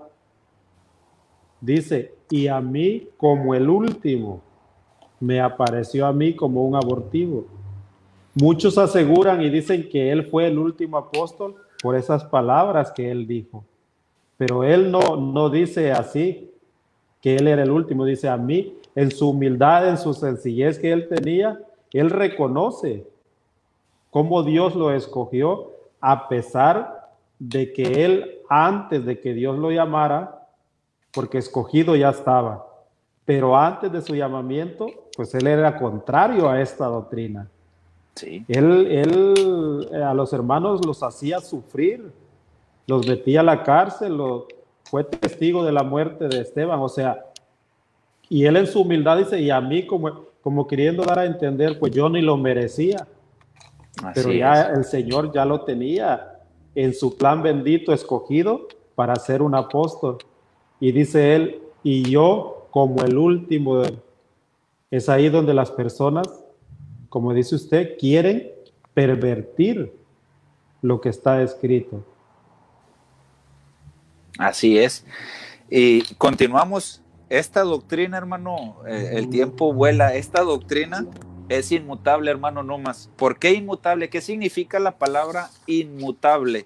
dice, 1.59 2.15
y 2.29 2.47
a 2.47 2.61
mí 2.61 3.09
como 3.17 3.53
el 3.55 3.69
último, 3.69 4.41
me 5.23 5.39
apareció 5.39 6.05
a 6.05 6.13
mí 6.13 6.35
como 6.35 6.65
un 6.65 6.75
abortivo. 6.75 7.45
Muchos 8.35 8.77
aseguran 8.77 9.41
y 9.41 9.49
dicen 9.49 9.87
que 9.89 10.11
Él 10.11 10.27
fue 10.29 10.47
el 10.47 10.57
último 10.57 10.97
apóstol 10.97 11.55
por 11.81 11.95
esas 11.95 12.23
palabras 12.23 12.91
que 12.91 13.09
Él 13.11 13.27
dijo. 13.27 13.63
Pero 14.37 14.63
Él 14.63 14.91
no, 14.91 15.15
no 15.15 15.49
dice 15.49 15.91
así, 15.91 16.51
que 17.21 17.35
Él 17.35 17.47
era 17.47 17.63
el 17.63 17.71
último, 17.71 18.05
dice 18.05 18.27
a 18.27 18.37
mí, 18.37 18.75
en 18.95 19.11
su 19.11 19.29
humildad, 19.29 19.87
en 19.87 19.97
su 19.97 20.13
sencillez 20.13 20.77
que 20.77 20.91
Él 20.91 21.07
tenía, 21.07 21.59
él 21.93 22.09
reconoce 22.09 23.07
cómo 24.09 24.43
Dios 24.43 24.75
lo 24.75 24.91
escogió 24.91 25.71
a 26.01 26.27
pesar 26.27 27.11
de 27.39 27.71
que 27.71 28.03
él 28.03 28.39
antes 28.49 29.05
de 29.05 29.19
que 29.19 29.33
Dios 29.33 29.57
lo 29.57 29.71
llamara, 29.71 30.47
porque 31.13 31.37
escogido 31.37 31.95
ya 31.95 32.09
estaba, 32.09 32.67
pero 33.25 33.57
antes 33.57 33.91
de 33.91 34.01
su 34.01 34.15
llamamiento, 34.15 34.87
pues 35.15 35.33
él 35.35 35.47
era 35.47 35.77
contrario 35.77 36.49
a 36.49 36.61
esta 36.61 36.85
doctrina. 36.85 37.49
Sí. 38.15 38.45
Él, 38.47 38.87
él 38.91 39.89
eh, 39.91 40.03
a 40.03 40.13
los 40.13 40.33
hermanos 40.33 40.85
los 40.85 41.01
hacía 41.01 41.39
sufrir, 41.39 42.11
los 42.85 43.07
metía 43.07 43.39
a 43.39 43.43
la 43.43 43.63
cárcel, 43.63 44.19
fue 44.83 45.03
testigo 45.03 45.63
de 45.63 45.71
la 45.71 45.83
muerte 45.83 46.27
de 46.27 46.41
Esteban, 46.41 46.79
o 46.79 46.89
sea, 46.89 47.25
y 48.29 48.45
él 48.45 48.57
en 48.57 48.67
su 48.67 48.81
humildad 48.81 49.17
dice, 49.17 49.39
y 49.39 49.49
a 49.49 49.61
mí 49.61 49.85
como 49.85 50.33
como 50.43 50.67
queriendo 50.67 51.03
dar 51.03 51.19
a 51.19 51.25
entender, 51.25 51.79
pues 51.79 51.93
yo 51.93 52.09
ni 52.09 52.21
lo 52.21 52.35
merecía. 52.35 53.07
pero 54.13 54.33
ya 54.33 54.63
el 54.63 54.83
Señor 54.83 55.31
ya 55.33 55.45
lo 55.45 55.61
tenía 55.61 56.39
en 56.75 56.93
su 56.93 57.17
plan 57.17 57.41
bendito 57.41 57.93
escogido 57.93 58.67
para 58.93 59.15
ser 59.15 59.41
un 59.41 59.55
apóstol. 59.55 60.17
Y 60.81 60.91
dice 60.91 61.35
él, 61.35 61.61
y 61.81 62.03
yo 62.03 62.62
como 62.73 63.03
el 63.03 63.19
último. 63.19 63.83
Es 64.89 65.07
ahí 65.07 65.29
donde 65.29 65.53
las 65.53 65.69
personas, 65.69 66.27
como 67.07 67.31
dice 67.31 67.53
usted, 67.53 67.99
quieren 67.99 68.49
pervertir 68.95 69.93
lo 70.81 70.99
que 70.99 71.09
está 71.09 71.43
escrito. 71.43 72.03
Así 74.39 74.79
es. 74.79 75.05
Y 75.69 76.01
continuamos. 76.15 77.03
Esta 77.29 77.61
doctrina, 77.61 78.17
hermano, 78.17 78.77
eh, 78.87 79.11
el 79.13 79.29
tiempo 79.29 79.71
vuela. 79.71 80.15
Esta 80.15 80.41
doctrina 80.41 81.05
es 81.49 81.71
inmutable, 81.71 82.31
hermano, 82.31 82.63
no 82.63 82.79
más. 82.79 83.07
¿Por 83.17 83.37
qué 83.37 83.53
inmutable? 83.53 84.09
¿Qué 84.09 84.19
significa 84.19 84.79
la 84.79 84.97
palabra 84.97 85.51
inmutable? 85.67 86.65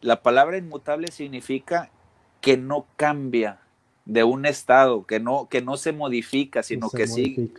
La 0.00 0.22
palabra 0.22 0.56
inmutable 0.56 1.08
significa 1.10 1.90
que 2.40 2.56
no 2.56 2.86
cambia 2.96 3.63
de 4.04 4.24
un 4.24 4.46
estado, 4.46 5.04
que 5.06 5.20
no, 5.20 5.48
que 5.48 5.62
no 5.62 5.76
se 5.76 5.92
modifica, 5.92 6.62
sino 6.62 6.90
que 6.90 7.06
sigue, 7.06 7.50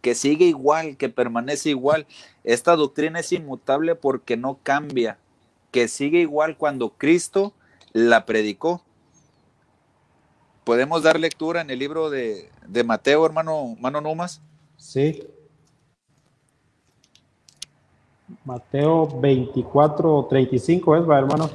que 0.00 0.14
sigue 0.14 0.46
igual, 0.46 0.96
que 0.96 1.08
permanece 1.08 1.70
igual. 1.70 2.06
Esta 2.44 2.76
doctrina 2.76 3.20
es 3.20 3.32
inmutable 3.32 3.94
porque 3.94 4.36
no 4.36 4.58
cambia, 4.62 5.18
que 5.70 5.88
sigue 5.88 6.20
igual 6.20 6.56
cuando 6.56 6.90
Cristo 6.90 7.52
la 7.92 8.24
predicó. 8.24 8.82
¿Podemos 10.64 11.02
dar 11.02 11.18
lectura 11.18 11.60
en 11.60 11.70
el 11.70 11.78
libro 11.78 12.10
de, 12.10 12.50
Mateo, 12.84 13.26
hermano, 13.26 13.72
hermano 13.76 14.00
Numas? 14.00 14.40
Sí. 14.76 15.22
Mateo 18.44 19.08
24, 19.20 20.26
35 20.30 20.96
es, 20.96 21.08
va, 21.08 21.18
hermano. 21.18 21.50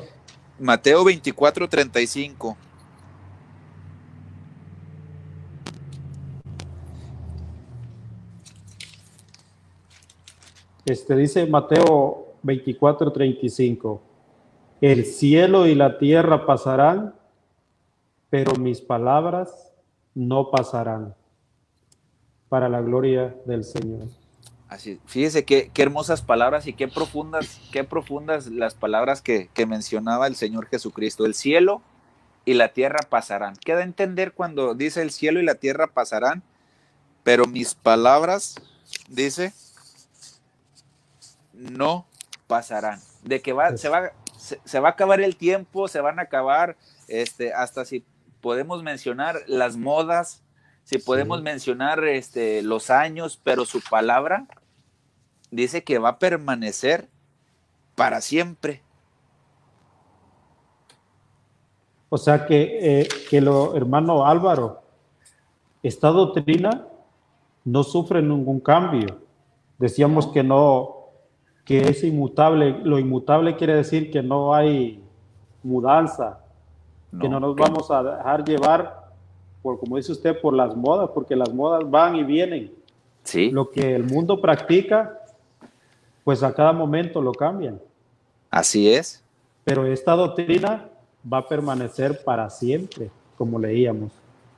Mateo 0.59 1.03
24, 1.03 1.69
35. 1.69 2.57
Este 10.85 11.15
dice 11.15 11.47
Mateo 11.47 12.35
24, 12.43 13.11
35. 13.11 14.01
El 14.81 15.05
cielo 15.05 15.65
y 15.65 15.73
la 15.73 15.97
tierra 15.97 16.45
pasarán, 16.45 17.15
pero 18.29 18.53
mis 18.55 18.81
palabras 18.81 19.73
no 20.13 20.51
pasarán 20.51 21.15
para 22.49 22.69
la 22.69 22.81
gloria 22.81 23.35
del 23.45 23.63
Señor. 23.63 24.09
Así, 24.67 24.99
fíjese 25.05 25.43
qué, 25.43 25.71
qué 25.73 25.81
hermosas 25.81 26.21
palabras 26.21 26.67
y 26.67 26.73
qué 26.73 26.87
profundas, 26.87 27.59
qué 27.71 27.83
profundas 27.83 28.47
las 28.47 28.75
palabras 28.75 29.23
que, 29.23 29.49
que, 29.55 29.65
mencionaba 29.65 30.27
el 30.27 30.35
Señor 30.35 30.67
Jesucristo. 30.67 31.25
El 31.25 31.33
cielo 31.33 31.81
y 32.45 32.53
la 32.53 32.69
tierra 32.69 32.99
pasarán. 33.09 33.55
Queda 33.55 33.81
entender 33.81 34.33
cuando 34.33 34.75
dice 34.75 35.01
el 35.01 35.09
cielo 35.09 35.39
y 35.39 35.45
la 35.45 35.55
tierra 35.55 35.87
pasarán, 35.87 36.43
pero 37.23 37.45
mis 37.45 37.73
palabras, 37.73 38.61
dice, 39.09 39.51
no 41.57 42.07
pasarán. 42.47 42.99
De 43.23 43.41
que 43.41 43.53
va, 43.53 43.75
se, 43.77 43.89
va, 43.89 44.11
se, 44.37 44.79
va 44.79 44.89
a 44.89 44.91
acabar 44.91 45.21
el 45.21 45.35
tiempo, 45.35 45.87
se 45.87 46.01
van 46.01 46.19
a 46.19 46.23
acabar, 46.23 46.77
este, 47.07 47.53
hasta 47.53 47.85
si 47.85 48.05
podemos 48.41 48.83
mencionar 48.83 49.41
las 49.47 49.77
modas, 49.77 50.43
si 50.83 50.99
podemos 50.99 51.41
mencionar 51.41 52.03
este, 52.03 52.61
los 52.61 52.89
años, 52.91 53.41
pero 53.43 53.65
su 53.65 53.81
palabra 53.81 54.45
dice 55.49 55.83
que 55.83 55.97
va 55.97 56.09
a 56.09 56.19
permanecer 56.19 57.09
para 57.95 58.21
siempre. 58.21 58.83
O 62.09 62.17
sea 62.17 62.45
que, 62.45 63.01
eh, 63.01 63.07
que 63.29 63.41
lo, 63.41 63.75
hermano 63.75 64.27
Álvaro, 64.27 64.83
esta 65.81 66.09
doctrina 66.09 66.87
no 67.63 67.83
sufre 67.83 68.21
ningún 68.21 68.59
cambio. 68.59 69.21
Decíamos 69.77 70.27
que 70.27 70.43
no, 70.43 70.94
que 71.65 71.89
es 71.89 72.03
inmutable. 72.03 72.79
Lo 72.83 72.99
inmutable 72.99 73.55
quiere 73.57 73.75
decir 73.75 74.11
que 74.11 74.23
no 74.23 74.53
hay 74.53 75.03
mudanza, 75.63 76.39
que 77.19 77.27
no 77.27 77.39
nos 77.39 77.55
vamos 77.55 77.89
a 77.91 78.03
dejar 78.03 78.45
llevar 78.45 79.05
por, 79.61 79.79
como 79.79 79.97
dice 79.97 80.11
usted, 80.11 80.39
por 80.39 80.53
las 80.53 80.75
modas, 80.75 81.09
porque 81.13 81.35
las 81.35 81.51
modas 81.51 81.89
van 81.89 82.15
y 82.15 82.23
vienen. 82.23 82.71
Sí. 83.23 83.49
Lo 83.49 83.71
que 83.71 83.95
el 83.95 84.03
mundo 84.03 84.39
practica, 84.39 85.19
pues 86.23 86.43
a 86.43 86.53
cada 86.53 86.71
momento 86.71 87.19
lo 87.21 87.31
cambian. 87.31 87.81
Así 88.51 88.93
es. 88.93 89.23
Pero 89.63 89.87
esta 89.87 90.13
doctrina 90.13 90.87
va 91.31 91.39
a 91.39 91.47
permanecer 91.47 92.23
para 92.23 92.49
siempre, 92.51 93.09
como 93.37 93.57
leíamos. 93.57 94.11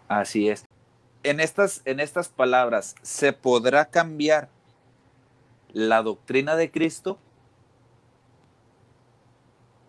Así 0.10 0.50
es. 0.50 0.66
En 1.24 1.40
estas, 1.40 1.82
en 1.86 2.02
estas 2.02 2.28
palabras, 2.28 2.96
¿se 3.02 3.32
podrá 3.32 3.86
cambiar 3.86 4.50
la 5.74 6.02
doctrina 6.02 6.56
de 6.56 6.72
Cristo? 6.72 7.18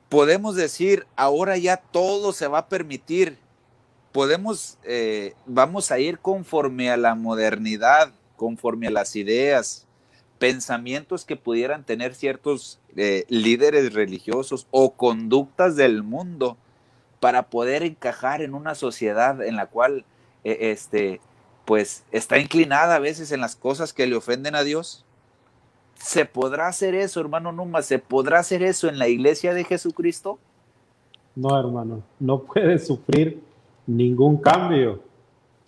Podemos 0.09 0.57
decir, 0.57 1.07
ahora 1.17 1.57
ya 1.59 1.77
todo 1.77 2.33
se 2.33 2.49
va 2.49 2.59
a 2.59 2.69
permitir 2.69 3.39
podemos, 4.13 4.79
eh, 4.85 5.35
vamos 5.47 5.91
a 5.91 5.99
ir 5.99 6.19
conforme 6.19 6.91
a 6.91 6.97
la 6.97 7.15
modernidad, 7.15 8.13
conforme 8.37 8.89
a 8.89 8.91
las 8.91 9.17
ideas, 9.17 9.87
pensamientos 10.39 11.25
que 11.25 11.37
pudieran 11.37 11.85
tener 11.85 12.15
ciertos 12.15 12.81
eh, 12.97 13.25
líderes 13.29 13.93
religiosos 13.93 14.67
o 14.71 14.95
conductas 14.95 15.77
del 15.77 16.03
mundo 16.03 16.57
para 17.21 17.51
poder 17.51 17.83
encajar 17.83 18.43
en 18.43 18.55
una 18.55 18.75
sociedad 18.75 19.43
en 19.43 19.57
la 19.57 19.67
cual 19.67 20.05
eh, 20.45 20.73
este, 20.73 21.21
pues 21.65 22.05
está 22.13 22.39
inclinada 22.39 22.97
a 22.97 23.01
veces 23.01 23.33
en 23.33 23.41
las 23.41 23.57
cosas 23.57 23.93
que 23.93 24.07
le 24.07 24.17
ofenden 24.17 24.55
a 24.55 24.63
Dios. 24.63 25.05
¿Se 25.99 26.25
podrá 26.25 26.69
hacer 26.69 26.95
eso, 26.95 27.21
hermano 27.21 27.53
Numa? 27.53 27.83
¿Se 27.83 27.99
podrá 27.99 28.39
hacer 28.39 28.63
eso 28.63 28.89
en 28.89 28.99
la 28.99 29.09
iglesia 29.09 29.53
de 29.53 29.65
Jesucristo? 29.65 30.39
No, 31.35 31.59
hermano, 31.59 32.03
no 32.19 32.43
puede 32.43 32.79
sufrir 32.79 33.41
ningún 33.87 34.39
cambio 34.39 35.01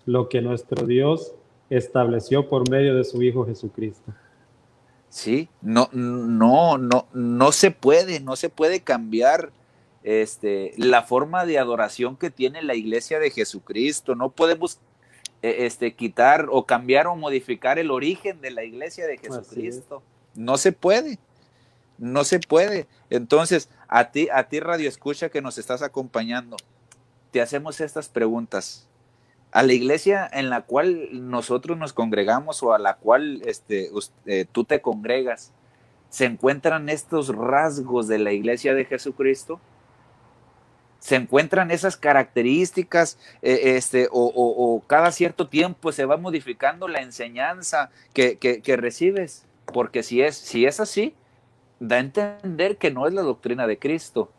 lo 0.06 0.28
que 0.28 0.40
nuestro 0.40 0.86
Dios 0.86 1.34
estableció 1.68 2.48
por 2.48 2.68
medio 2.68 2.96
de 2.96 3.04
su 3.04 3.22
Hijo 3.22 3.46
Jesucristo. 3.46 4.12
Sí, 5.08 5.48
no, 5.60 5.88
no, 5.92 6.78
no, 6.78 7.06
no 7.12 7.52
se 7.52 7.70
puede, 7.70 8.20
no 8.20 8.36
se 8.36 8.48
puede 8.48 8.80
cambiar 8.80 9.50
este, 10.02 10.72
la 10.76 11.02
forma 11.02 11.44
de 11.46 11.58
adoración 11.58 12.16
que 12.16 12.30
tiene 12.30 12.62
la 12.62 12.74
iglesia 12.74 13.18
de 13.18 13.30
Jesucristo. 13.30 14.14
No 14.14 14.30
podemos 14.30 14.78
e, 15.42 15.66
este, 15.66 15.94
quitar 15.94 16.46
o 16.50 16.64
cambiar 16.64 17.06
o 17.06 17.16
modificar 17.16 17.78
el 17.78 17.90
origen 17.90 18.40
de 18.40 18.50
la 18.50 18.64
iglesia 18.64 19.06
de 19.06 19.18
Jesucristo. 19.18 20.02
No 20.34 20.56
se 20.56 20.72
puede, 20.72 21.18
no 21.98 22.24
se 22.24 22.40
puede. 22.40 22.86
Entonces, 23.10 23.68
a 23.88 24.10
ti, 24.10 24.28
a 24.32 24.44
ti 24.48 24.60
Radio 24.60 24.88
Escucha 24.88 25.28
que 25.28 25.42
nos 25.42 25.58
estás 25.58 25.82
acompañando, 25.82 26.56
te 27.30 27.40
hacemos 27.40 27.80
estas 27.80 28.08
preguntas. 28.08 28.86
A 29.52 29.62
la 29.62 29.72
iglesia 29.72 30.28
en 30.32 30.48
la 30.48 30.62
cual 30.62 31.08
nosotros 31.28 31.76
nos 31.76 31.92
congregamos 31.92 32.62
o 32.62 32.72
a 32.72 32.78
la 32.78 32.96
cual 32.96 33.42
este, 33.44 33.90
eh, 34.26 34.46
tú 34.50 34.64
te 34.64 34.80
congregas, 34.80 35.52
¿se 36.08 36.24
encuentran 36.24 36.88
estos 36.88 37.28
rasgos 37.28 38.06
de 38.06 38.18
la 38.18 38.32
iglesia 38.32 38.74
de 38.74 38.84
Jesucristo? 38.84 39.60
se 41.00 41.16
encuentran 41.16 41.70
esas 41.70 41.96
características 41.96 43.18
eh, 43.42 43.76
este, 43.76 44.08
o, 44.12 44.82
cada 44.86 45.10
cierto 45.10 45.48
tiempo 45.48 45.92
se 45.92 46.04
va 46.04 46.16
modificando 46.16 46.86
la 46.86 47.00
enseñanza 47.00 47.90
que, 48.12 48.76
recibes, 48.76 49.46
porque 49.72 50.02
si 50.02 50.22
es, 50.22 50.36
si 50.36 50.66
es 50.66 50.80
así, 50.80 51.14
da 51.78 51.96
a 51.96 52.00
entender 52.00 52.76
que 52.76 52.90
no 52.90 53.06
es 53.06 53.14
la 53.14 53.22
doctrina 53.22 53.66
de 53.66 53.78
Cristo 53.78 54.30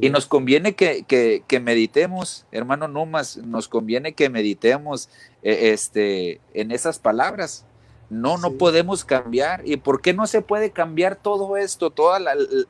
y 0.00 0.10
nos 0.10 0.26
conviene 0.26 0.74
que, 0.74 1.60
meditemos, 1.60 2.46
hermano 2.52 2.88
Numas, 2.88 3.36
nos 3.36 3.68
conviene 3.68 4.14
que 4.14 4.30
meditemos 4.30 5.08
eh, 5.42 5.70
este, 5.72 6.40
en 6.54 6.70
esas 6.70 6.98
palabras. 6.98 7.64
No, 8.10 8.38
no 8.38 8.52
podemos 8.52 9.04
cambiar. 9.04 9.62
¿Y 9.66 9.76
por 9.76 10.00
qué 10.00 10.14
no 10.14 10.26
se 10.26 10.40
puede 10.40 10.70
cambiar 10.70 11.16
todo 11.16 11.56
esto, 11.58 11.90
toda 11.90 12.18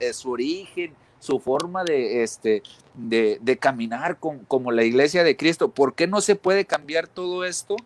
eh, 0.00 0.12
su 0.12 0.32
origen, 0.32 0.94
su 1.20 1.38
forma 1.38 1.84
de, 1.84 2.24
este, 2.24 2.62
de, 2.94 3.58
caminar 3.60 4.18
como 4.18 4.72
la 4.72 4.82
iglesia 4.82 5.22
de 5.22 5.36
Cristo? 5.36 5.70
¿Por 5.70 5.94
qué 5.94 6.08
no 6.08 6.20
se 6.20 6.34
puede 6.34 6.64
cambiar 6.64 7.06
todo 7.06 7.44
esto? 7.44 7.76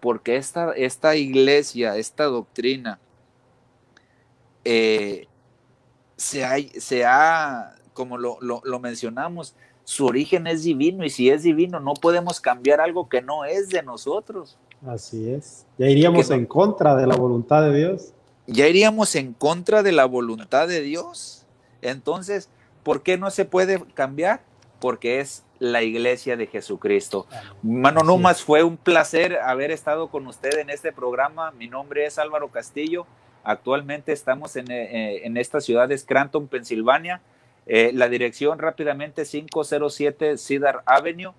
Porque 0.00 0.36
esta, 0.36 0.72
esta 0.72 1.16
iglesia, 1.16 1.96
esta 1.98 2.24
doctrina, 2.24 2.98
eh, 4.66 5.26
se, 6.16 6.80
se 6.80 7.04
ha 7.04 7.74
como 7.92 8.18
lo, 8.18 8.78
mencionamos, 8.80 9.54
su 9.84 10.06
origen 10.06 10.46
es 10.46 10.64
divino 10.64 11.04
y 11.04 11.10
si 11.10 11.30
es 11.30 11.42
divino 11.42 11.80
no 11.80 11.94
podemos 11.94 12.40
cambiar 12.40 12.80
algo 12.80 13.08
que 13.08 13.22
no 13.22 13.44
es 13.44 13.70
de 13.70 13.82
nosotros. 13.82 14.58
Así 14.86 15.30
es. 15.30 15.64
Ya 15.78 15.88
iríamos 15.88 16.30
en 16.30 16.44
contra 16.44 16.94
de 16.96 17.06
la 17.06 17.16
voluntad 17.16 17.62
de 17.62 17.74
Dios. 17.74 18.12
Ya 18.46 18.68
iríamos 18.68 19.14
en 19.14 19.32
contra 19.32 19.82
de 19.82 19.92
la 19.92 20.04
voluntad 20.04 20.68
de 20.68 20.82
Dios. 20.82 21.46
Entonces, 21.80 22.50
¿Por 22.86 23.02
qué 23.02 23.18
no 23.18 23.32
se 23.32 23.44
puede 23.44 23.82
cambiar? 23.94 24.42
Porque 24.78 25.18
es 25.18 25.42
la 25.58 25.82
iglesia 25.82 26.36
de 26.36 26.46
Jesucristo. 26.46 27.26
Mano 27.60 28.04
Numas, 28.04 28.44
fue 28.44 28.62
un 28.62 28.76
placer 28.76 29.40
haber 29.40 29.72
estado 29.72 30.06
con 30.06 30.24
usted 30.28 30.56
en 30.60 30.70
este 30.70 30.92
programa. 30.92 31.50
Mi 31.50 31.66
nombre 31.66 32.06
es 32.06 32.16
Álvaro 32.16 32.46
Castillo. 32.46 33.04
Actualmente 33.48 34.12
estamos 34.12 34.56
en, 34.56 34.72
eh, 34.72 35.24
en 35.24 35.36
esta 35.36 35.60
ciudad 35.60 35.88
de 35.88 35.96
Scranton, 35.96 36.48
Pensilvania. 36.48 37.20
Eh, 37.66 37.92
la 37.94 38.08
dirección 38.08 38.58
rápidamente 38.58 39.24
507 39.24 40.36
Cedar 40.36 40.82
Avenue, 40.84 41.32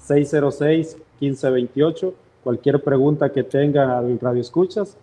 214-606-1528. 0.00 2.14
Cualquier 2.42 2.82
pregunta 2.82 3.30
que 3.30 3.44
tengan 3.44 3.90
al 3.90 4.18
Radio 4.18 4.40
Escuchas, 4.40 4.96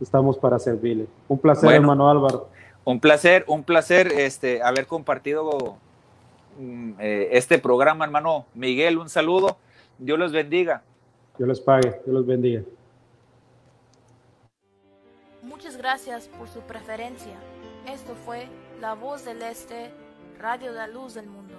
estamos 0.00 0.38
para 0.38 0.58
servirle. 0.58 1.06
Un 1.28 1.38
placer, 1.38 1.72
hermano 1.72 2.08
Álvaro. 2.08 2.48
Un 2.84 3.00
placer, 3.00 3.44
un 3.48 3.64
placer 3.64 4.06
este, 4.06 4.62
haber 4.62 4.86
compartido 4.86 5.76
mm, 6.58 6.92
eh, 7.00 7.28
este 7.32 7.58
programa, 7.58 8.04
hermano 8.04 8.46
Miguel. 8.54 8.98
Un 8.98 9.08
saludo. 9.08 9.56
Dios 9.98 10.18
los 10.18 10.32
bendiga. 10.32 10.82
Dios 11.36 11.48
les 11.48 11.60
pague. 11.60 12.00
Dios 12.04 12.14
los 12.14 12.26
bendiga. 12.26 12.62
Muchas 15.42 15.76
gracias 15.76 16.28
por 16.28 16.48
su 16.48 16.60
preferencia. 16.60 17.34
Esto 17.86 18.14
fue 18.24 18.46
la 18.80 18.94
Voz 18.94 19.24
del 19.24 19.40
Este, 19.40 19.90
Radio 20.38 20.72
de 20.72 20.78
La 20.78 20.86
Luz 20.86 21.14
del 21.14 21.26
Mundo. 21.26 21.54